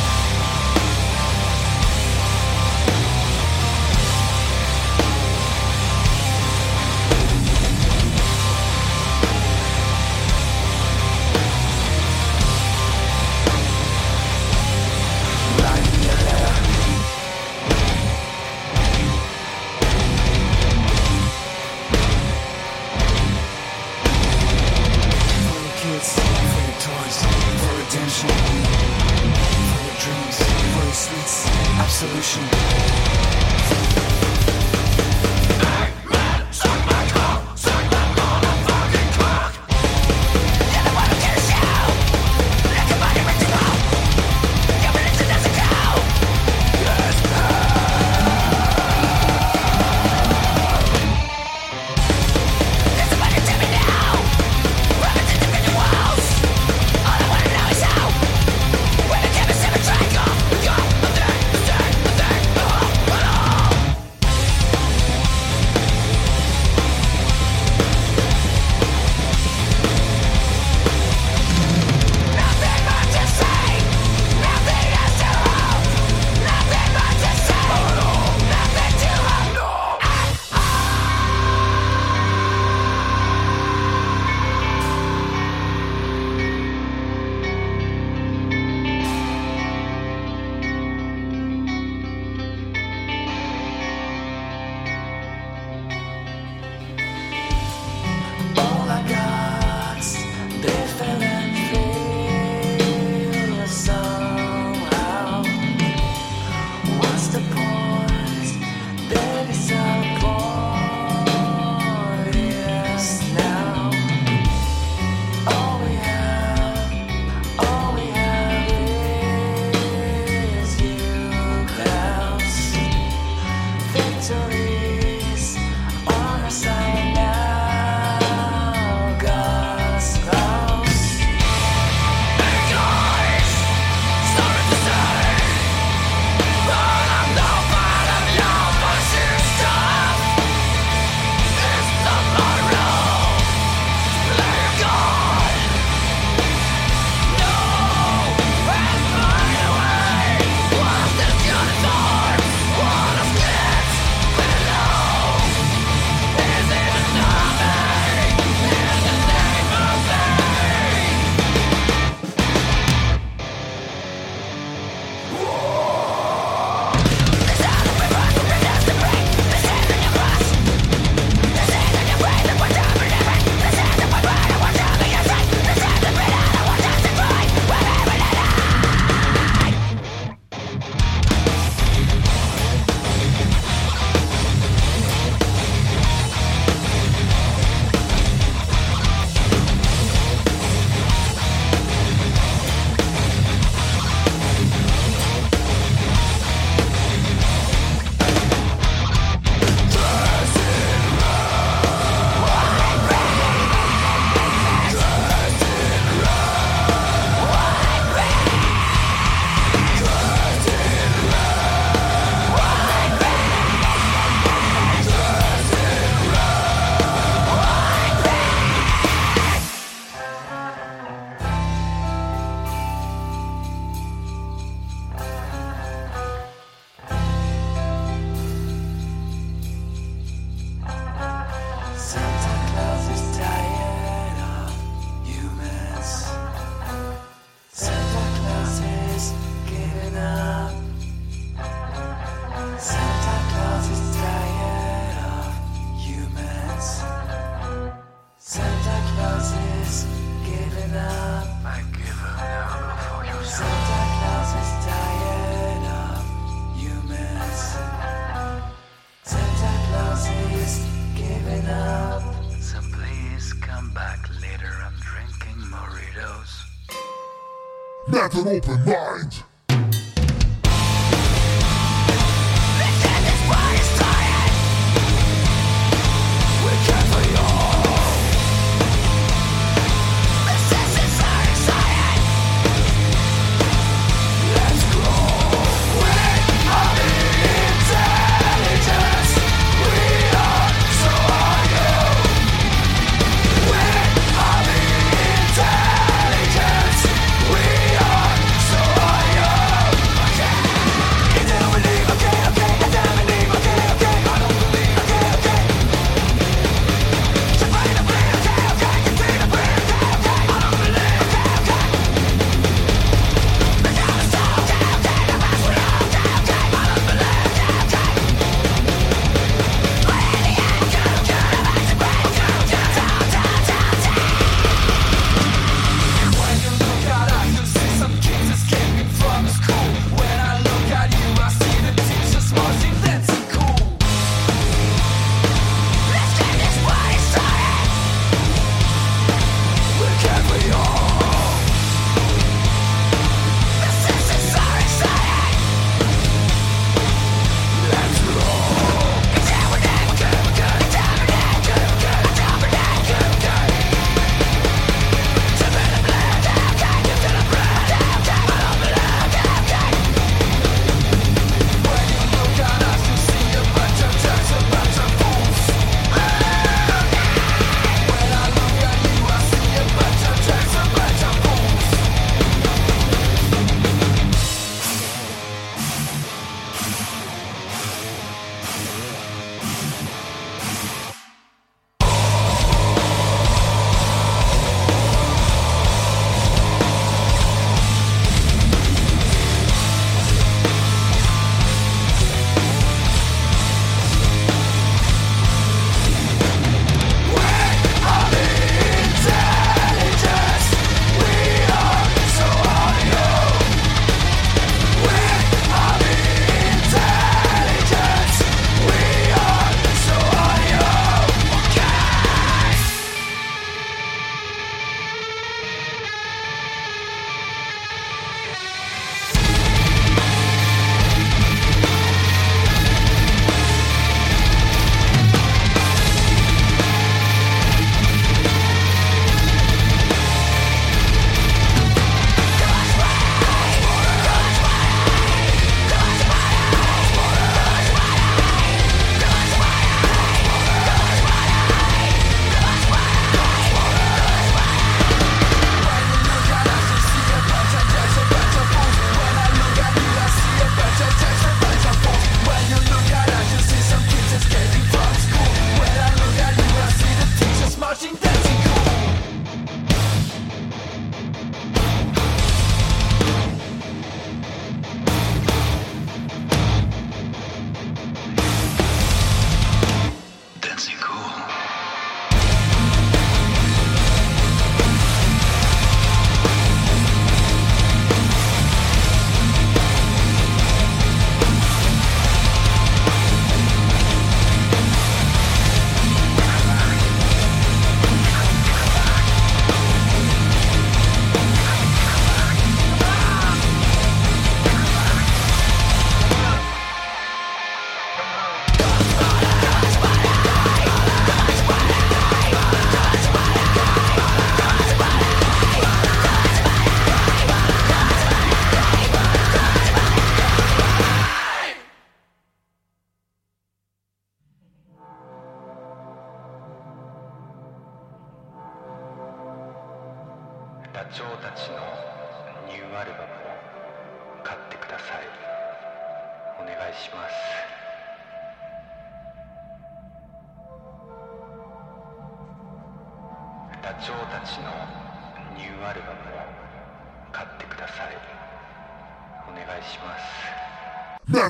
Let 268.24 268.36
an 268.36 268.48
open 268.48 268.86
mind. 268.86 269.13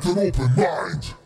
Let 0.06 0.18
an 0.18 0.20
open 0.20 0.56
mind. 0.58 1.23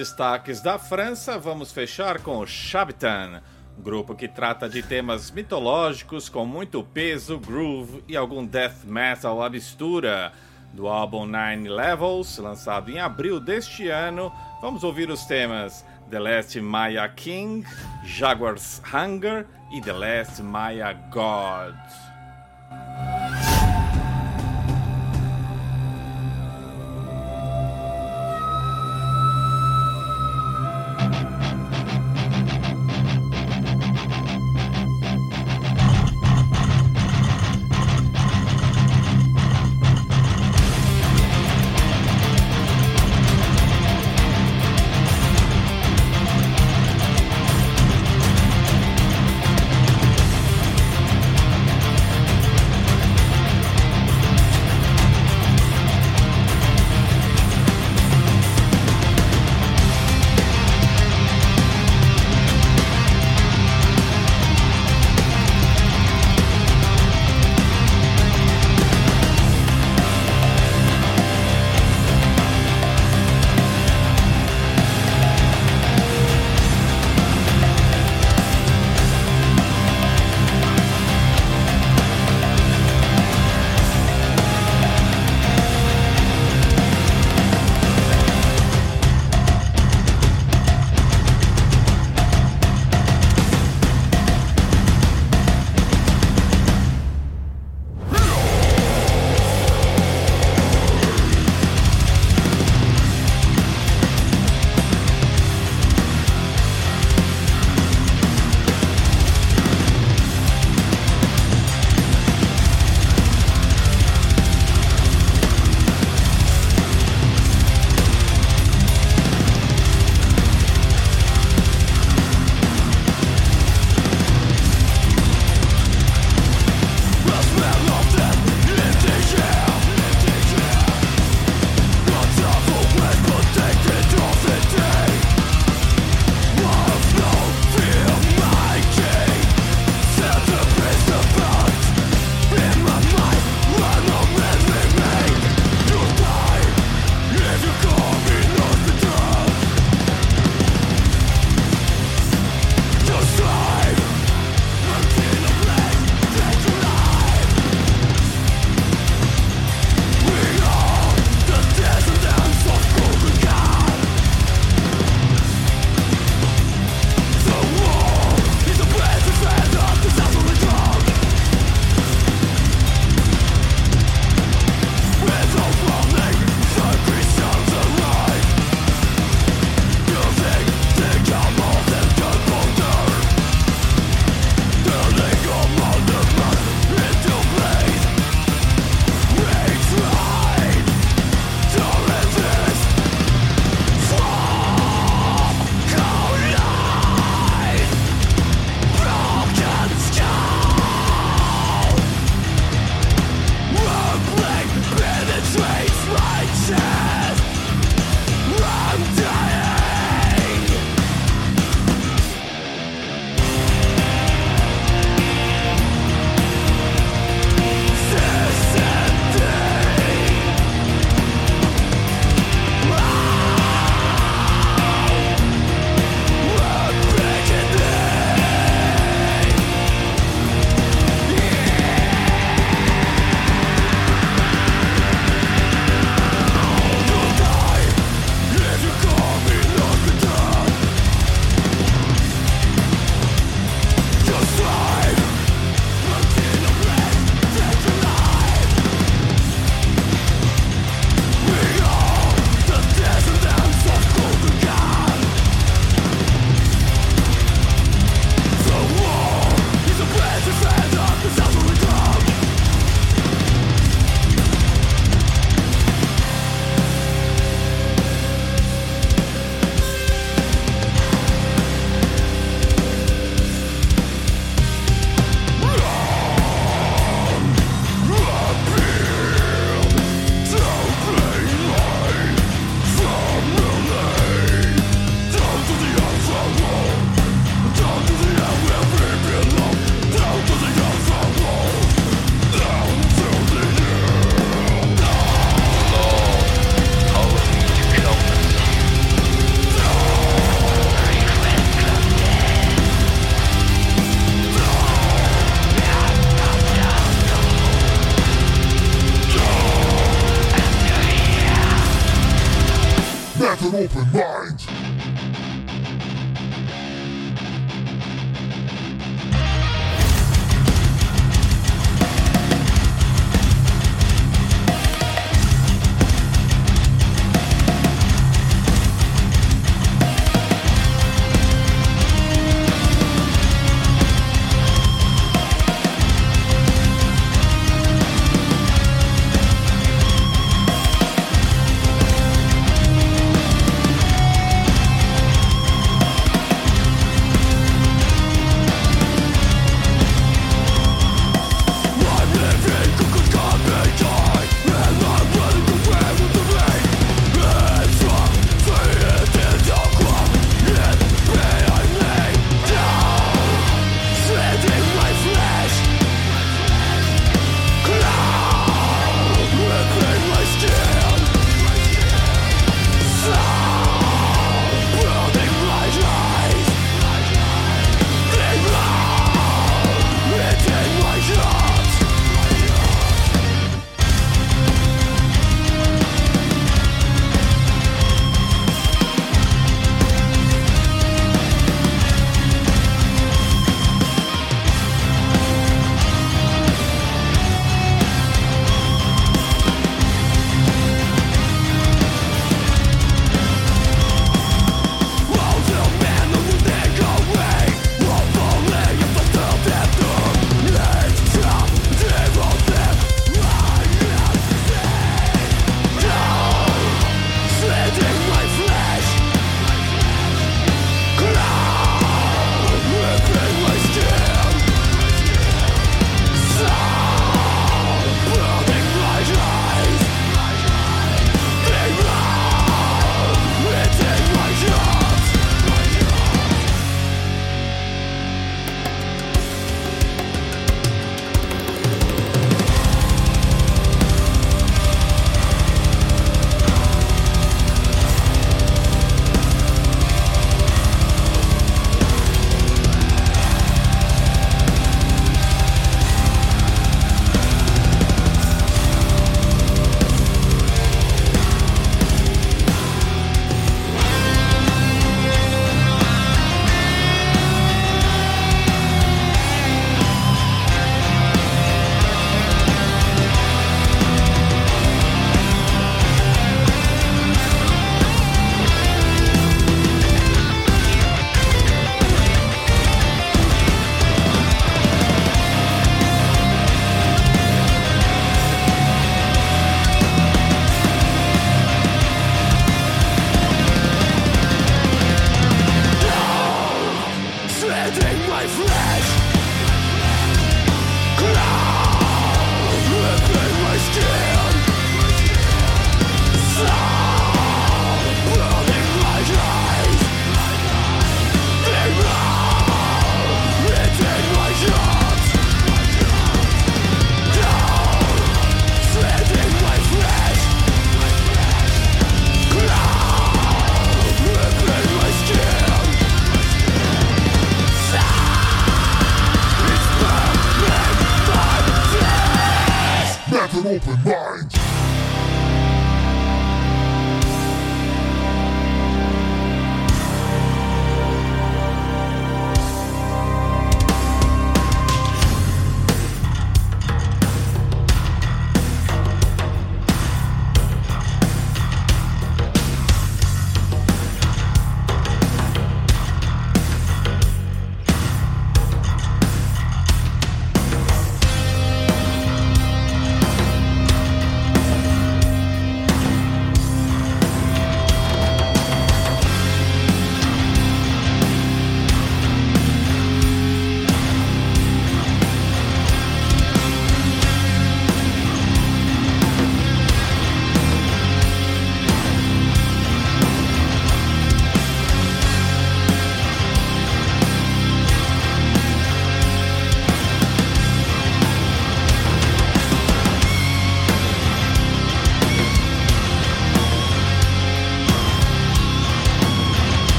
Destaques 0.00 0.62
da 0.62 0.78
França, 0.78 1.38
vamos 1.38 1.72
fechar 1.72 2.22
com 2.22 2.38
o 2.38 2.46
Chabitan, 2.46 3.42
grupo 3.76 4.14
que 4.14 4.26
trata 4.26 4.66
de 4.66 4.82
temas 4.82 5.30
mitológicos 5.30 6.26
com 6.26 6.46
muito 6.46 6.82
peso, 6.82 7.38
groove 7.38 8.02
e 8.08 8.16
algum 8.16 8.46
death 8.46 8.82
metal 8.86 9.42
à 9.42 9.50
mistura. 9.50 10.32
Do 10.72 10.88
álbum 10.88 11.26
Nine 11.26 11.68
Levels, 11.68 12.38
lançado 12.38 12.90
em 12.90 12.98
abril 12.98 13.38
deste 13.38 13.88
ano, 13.88 14.32
vamos 14.62 14.84
ouvir 14.84 15.10
os 15.10 15.26
temas 15.26 15.84
The 16.08 16.18
Last 16.18 16.58
Maya 16.62 17.06
King, 17.10 17.66
Jaguar's 18.02 18.80
Hunger 18.94 19.46
e 19.70 19.82
The 19.82 19.92
Last 19.92 20.42
Maya 20.42 20.94
God. 21.10 21.76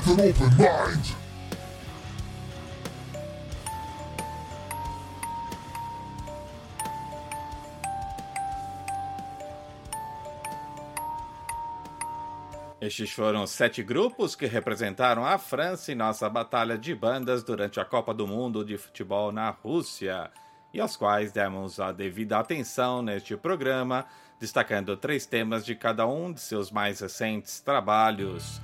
Metal 0.00 0.14
Open 0.14 0.48
Mind. 0.56 1.14
Estes 12.80 13.12
foram 13.12 13.46
sete 13.46 13.82
grupos 13.82 14.34
que 14.34 14.46
representaram 14.46 15.26
a 15.26 15.36
França 15.36 15.92
em 15.92 15.94
nossa 15.94 16.30
batalha 16.30 16.78
de 16.78 16.94
bandas 16.94 17.42
durante 17.42 17.78
a 17.78 17.84
Copa 17.84 18.14
do 18.14 18.26
Mundo 18.26 18.64
de 18.64 18.78
Futebol 18.78 19.30
na 19.30 19.50
Rússia, 19.50 20.30
e 20.72 20.80
aos 20.80 20.96
quais 20.96 21.30
demos 21.30 21.78
a 21.78 21.92
devida 21.92 22.38
atenção 22.38 23.02
neste 23.02 23.36
programa, 23.36 24.06
destacando 24.38 24.96
três 24.96 25.26
temas 25.26 25.66
de 25.66 25.74
cada 25.74 26.06
um 26.06 26.32
de 26.32 26.40
seus 26.40 26.70
mais 26.70 27.00
recentes 27.00 27.60
trabalhos. 27.60 28.62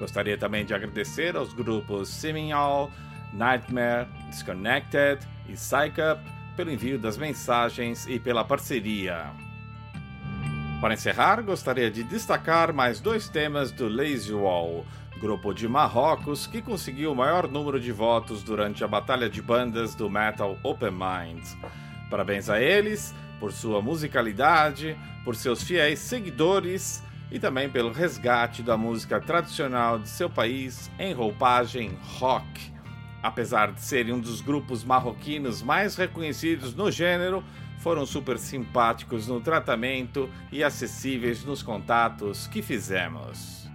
Gostaria 0.00 0.38
também 0.38 0.64
de 0.64 0.72
agradecer 0.72 1.36
aos 1.36 1.52
grupos 1.52 2.08
Seminole, 2.08 2.90
Nightmare, 3.34 4.08
Disconnected 4.30 5.20
e 5.46 5.52
Psych 5.52 6.00
Up 6.00 6.22
pelo 6.56 6.70
envio 6.70 6.98
das 6.98 7.18
mensagens 7.18 8.06
e 8.08 8.18
pela 8.18 8.42
parceria. 8.42 9.30
Para 10.80 10.94
encerrar, 10.94 11.42
gostaria 11.42 11.90
de 11.90 12.02
destacar 12.02 12.72
mais 12.72 12.98
dois 12.98 13.28
temas 13.28 13.70
do 13.70 13.88
Lazy 13.88 14.32
Wall, 14.32 14.86
grupo 15.20 15.52
de 15.52 15.68
Marrocos 15.68 16.46
que 16.46 16.62
conseguiu 16.62 17.12
o 17.12 17.14
maior 17.14 17.46
número 17.46 17.78
de 17.78 17.92
votos 17.92 18.42
durante 18.42 18.82
a 18.82 18.88
batalha 18.88 19.28
de 19.28 19.42
bandas 19.42 19.94
do 19.94 20.08
Metal 20.08 20.58
Open 20.62 20.92
Mind. 20.92 21.44
Parabéns 22.08 22.48
a 22.48 22.58
eles 22.58 23.14
por 23.38 23.52
sua 23.52 23.82
musicalidade, 23.82 24.96
por 25.24 25.36
seus 25.36 25.62
fiéis 25.62 25.98
seguidores 25.98 27.02
e 27.30 27.38
também 27.38 27.68
pelo 27.68 27.92
resgate 27.92 28.62
da 28.62 28.76
música 28.76 29.20
tradicional 29.20 29.98
de 29.98 30.08
seu 30.08 30.28
país 30.28 30.90
em 30.98 31.12
roupagem 31.12 31.96
rock. 32.18 32.72
Apesar 33.22 33.72
de 33.72 33.80
serem 33.82 34.14
um 34.14 34.20
dos 34.20 34.40
grupos 34.40 34.82
marroquinos 34.82 35.62
mais 35.62 35.94
reconhecidos 35.94 36.74
no 36.74 36.90
gênero, 36.90 37.44
foram 37.78 38.04
super 38.04 38.38
simpáticos 38.38 39.26
no 39.26 39.40
tratamento 39.40 40.28
e 40.50 40.62
acessíveis 40.62 41.44
nos 41.44 41.62
contatos 41.62 42.46
que 42.46 42.62
fizemos. 42.62 43.68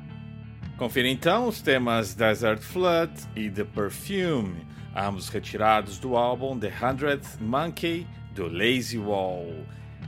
Confira 0.77 1.07
então 1.07 1.47
os 1.47 1.61
temas 1.61 2.13
Desert 2.13 2.61
Flood 2.61 3.13
e 3.35 3.49
The 3.49 3.63
Perfume, 3.63 4.67
ambos 4.95 5.29
retirados 5.29 5.97
do 5.97 6.17
álbum 6.17 6.59
The 6.59 6.71
Hundredth 6.81 7.39
Monkey 7.39 8.05
do 8.33 8.47
Lazy 8.47 8.97
Wall. 8.97 9.65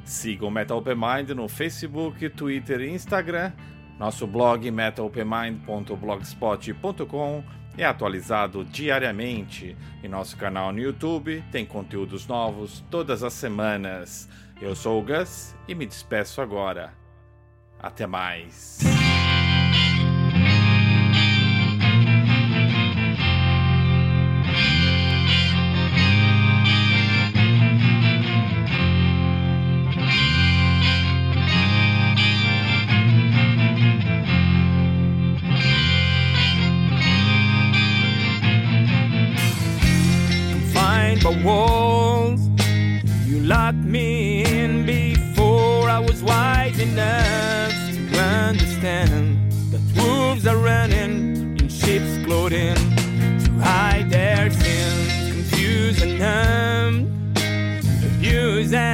Siga 0.07 0.45
o 0.45 0.49
Metal 0.49 0.77
Open 0.77 0.95
Mind 0.95 1.31
no 1.31 1.49
Facebook, 1.49 2.29
Twitter 2.29 2.79
e 2.79 2.89
Instagram. 2.89 3.51
Nosso 3.99 4.25
blog 4.25 4.71
metalopenmind.blogspot.com 4.71 7.43
é 7.77 7.83
atualizado 7.83 8.63
diariamente 8.63 9.75
e 10.01 10.07
nosso 10.07 10.37
canal 10.37 10.71
no 10.71 10.79
YouTube 10.79 11.43
tem 11.51 11.65
conteúdos 11.65 12.25
novos 12.25 12.85
todas 12.89 13.21
as 13.21 13.33
semanas. 13.33 14.29
Eu 14.61 14.77
sou 14.77 15.01
o 15.01 15.03
Gus 15.03 15.53
e 15.67 15.75
me 15.75 15.85
despeço 15.85 16.41
agora. 16.41 16.93
Até 17.77 18.07
mais. 18.07 18.79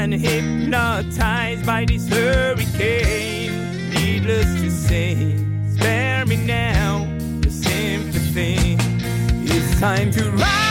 And 0.04 0.14
hypnotized 0.14 1.66
by 1.66 1.86
this 1.86 2.10
hurricane. 2.10 3.90
Needless 3.90 4.54
to 4.56 4.70
say, 4.70 5.16
spare 5.78 6.26
me 6.26 6.36
now 6.36 7.06
the 7.40 7.50
sympathy. 7.50 8.76
It's 9.46 9.80
time 9.80 10.12
to 10.12 10.30
rise, 10.32 10.63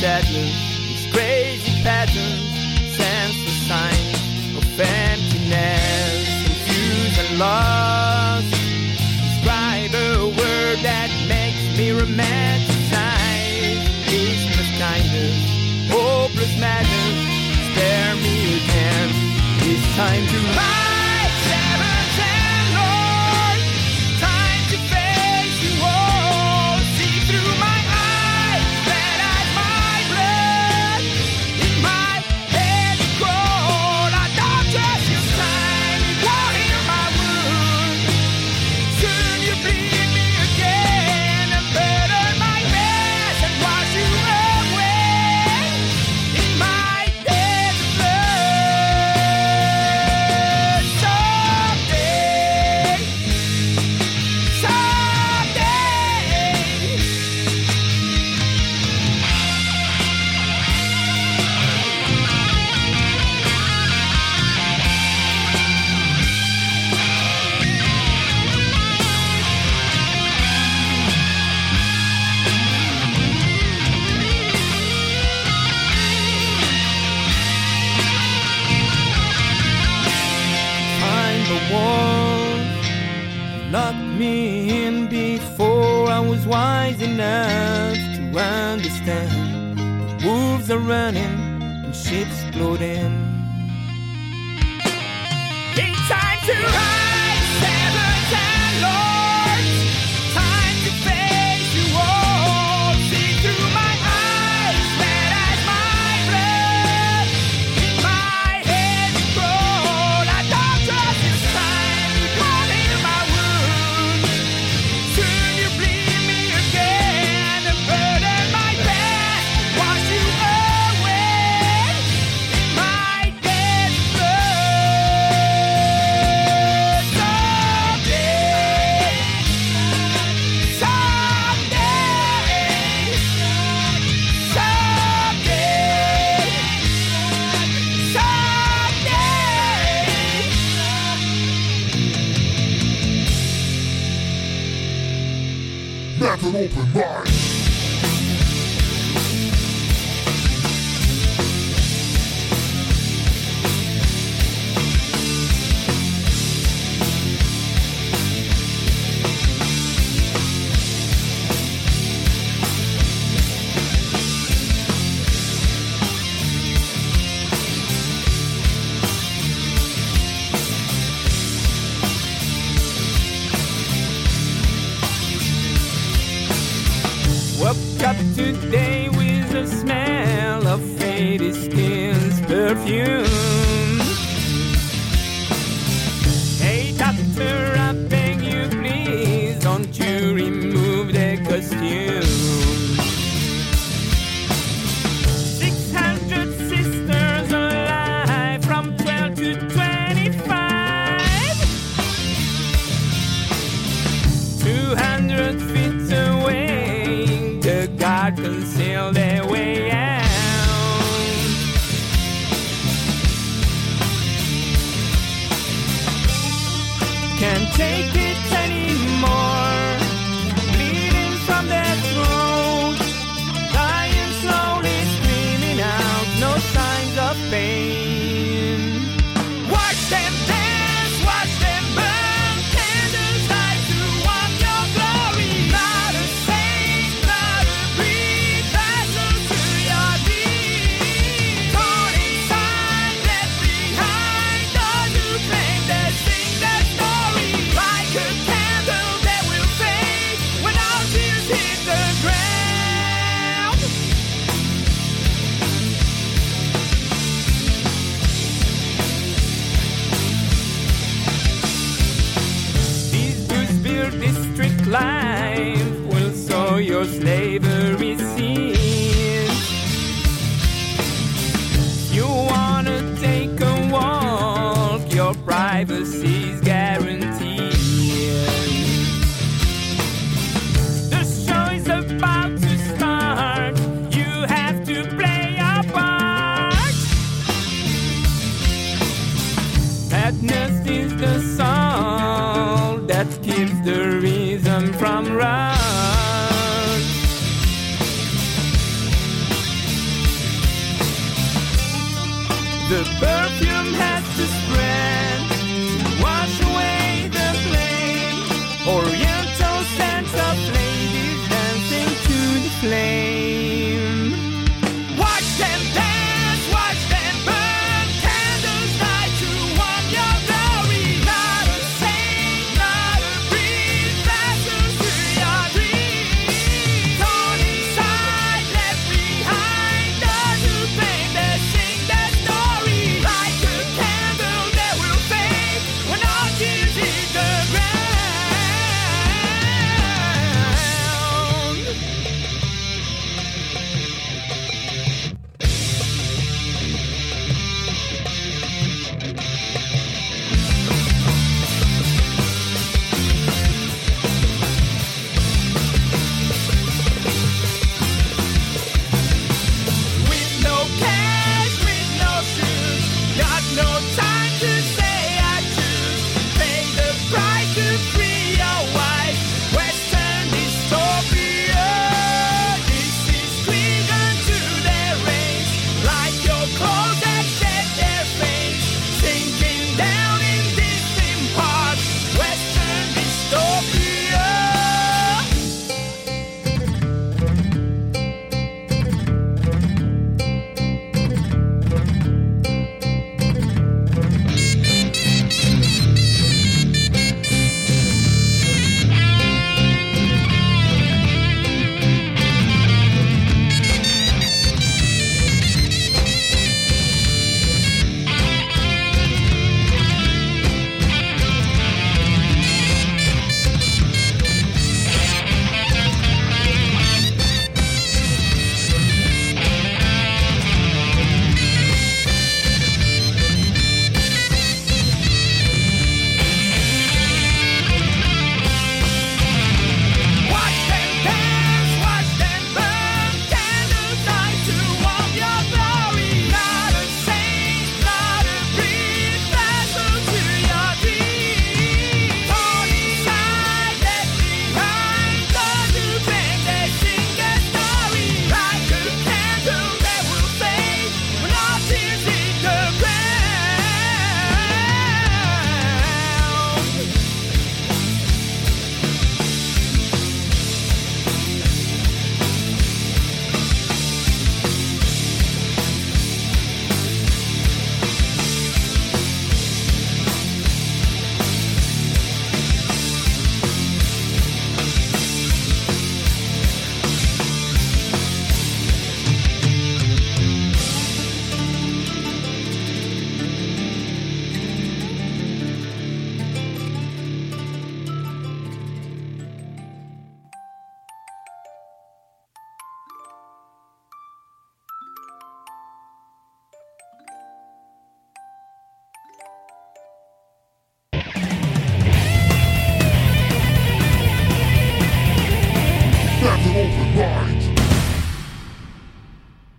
sadness, 0.00 0.56
these 0.88 1.12
crazy 1.12 1.82
patterns, 1.82 2.48
senseless 2.96 3.68
signs 3.68 4.56
of 4.56 4.64
emptiness, 4.80 6.24
confused 6.46 7.18
and 7.20 7.38
lost. 7.38 8.48
Describe 8.48 9.92
a 9.92 10.24
word 10.24 10.78
that 10.88 11.10
makes 11.28 11.76
me 11.76 11.90
romanticize 11.90 13.84
peaceless 14.08 14.72
kindness, 14.80 15.36
hopeless 15.92 16.58
madness. 16.58 17.20
Spare 17.68 18.14
me 18.24 18.56
again. 18.56 19.08
It's 19.68 19.84
time 19.96 20.24
to 20.26 20.69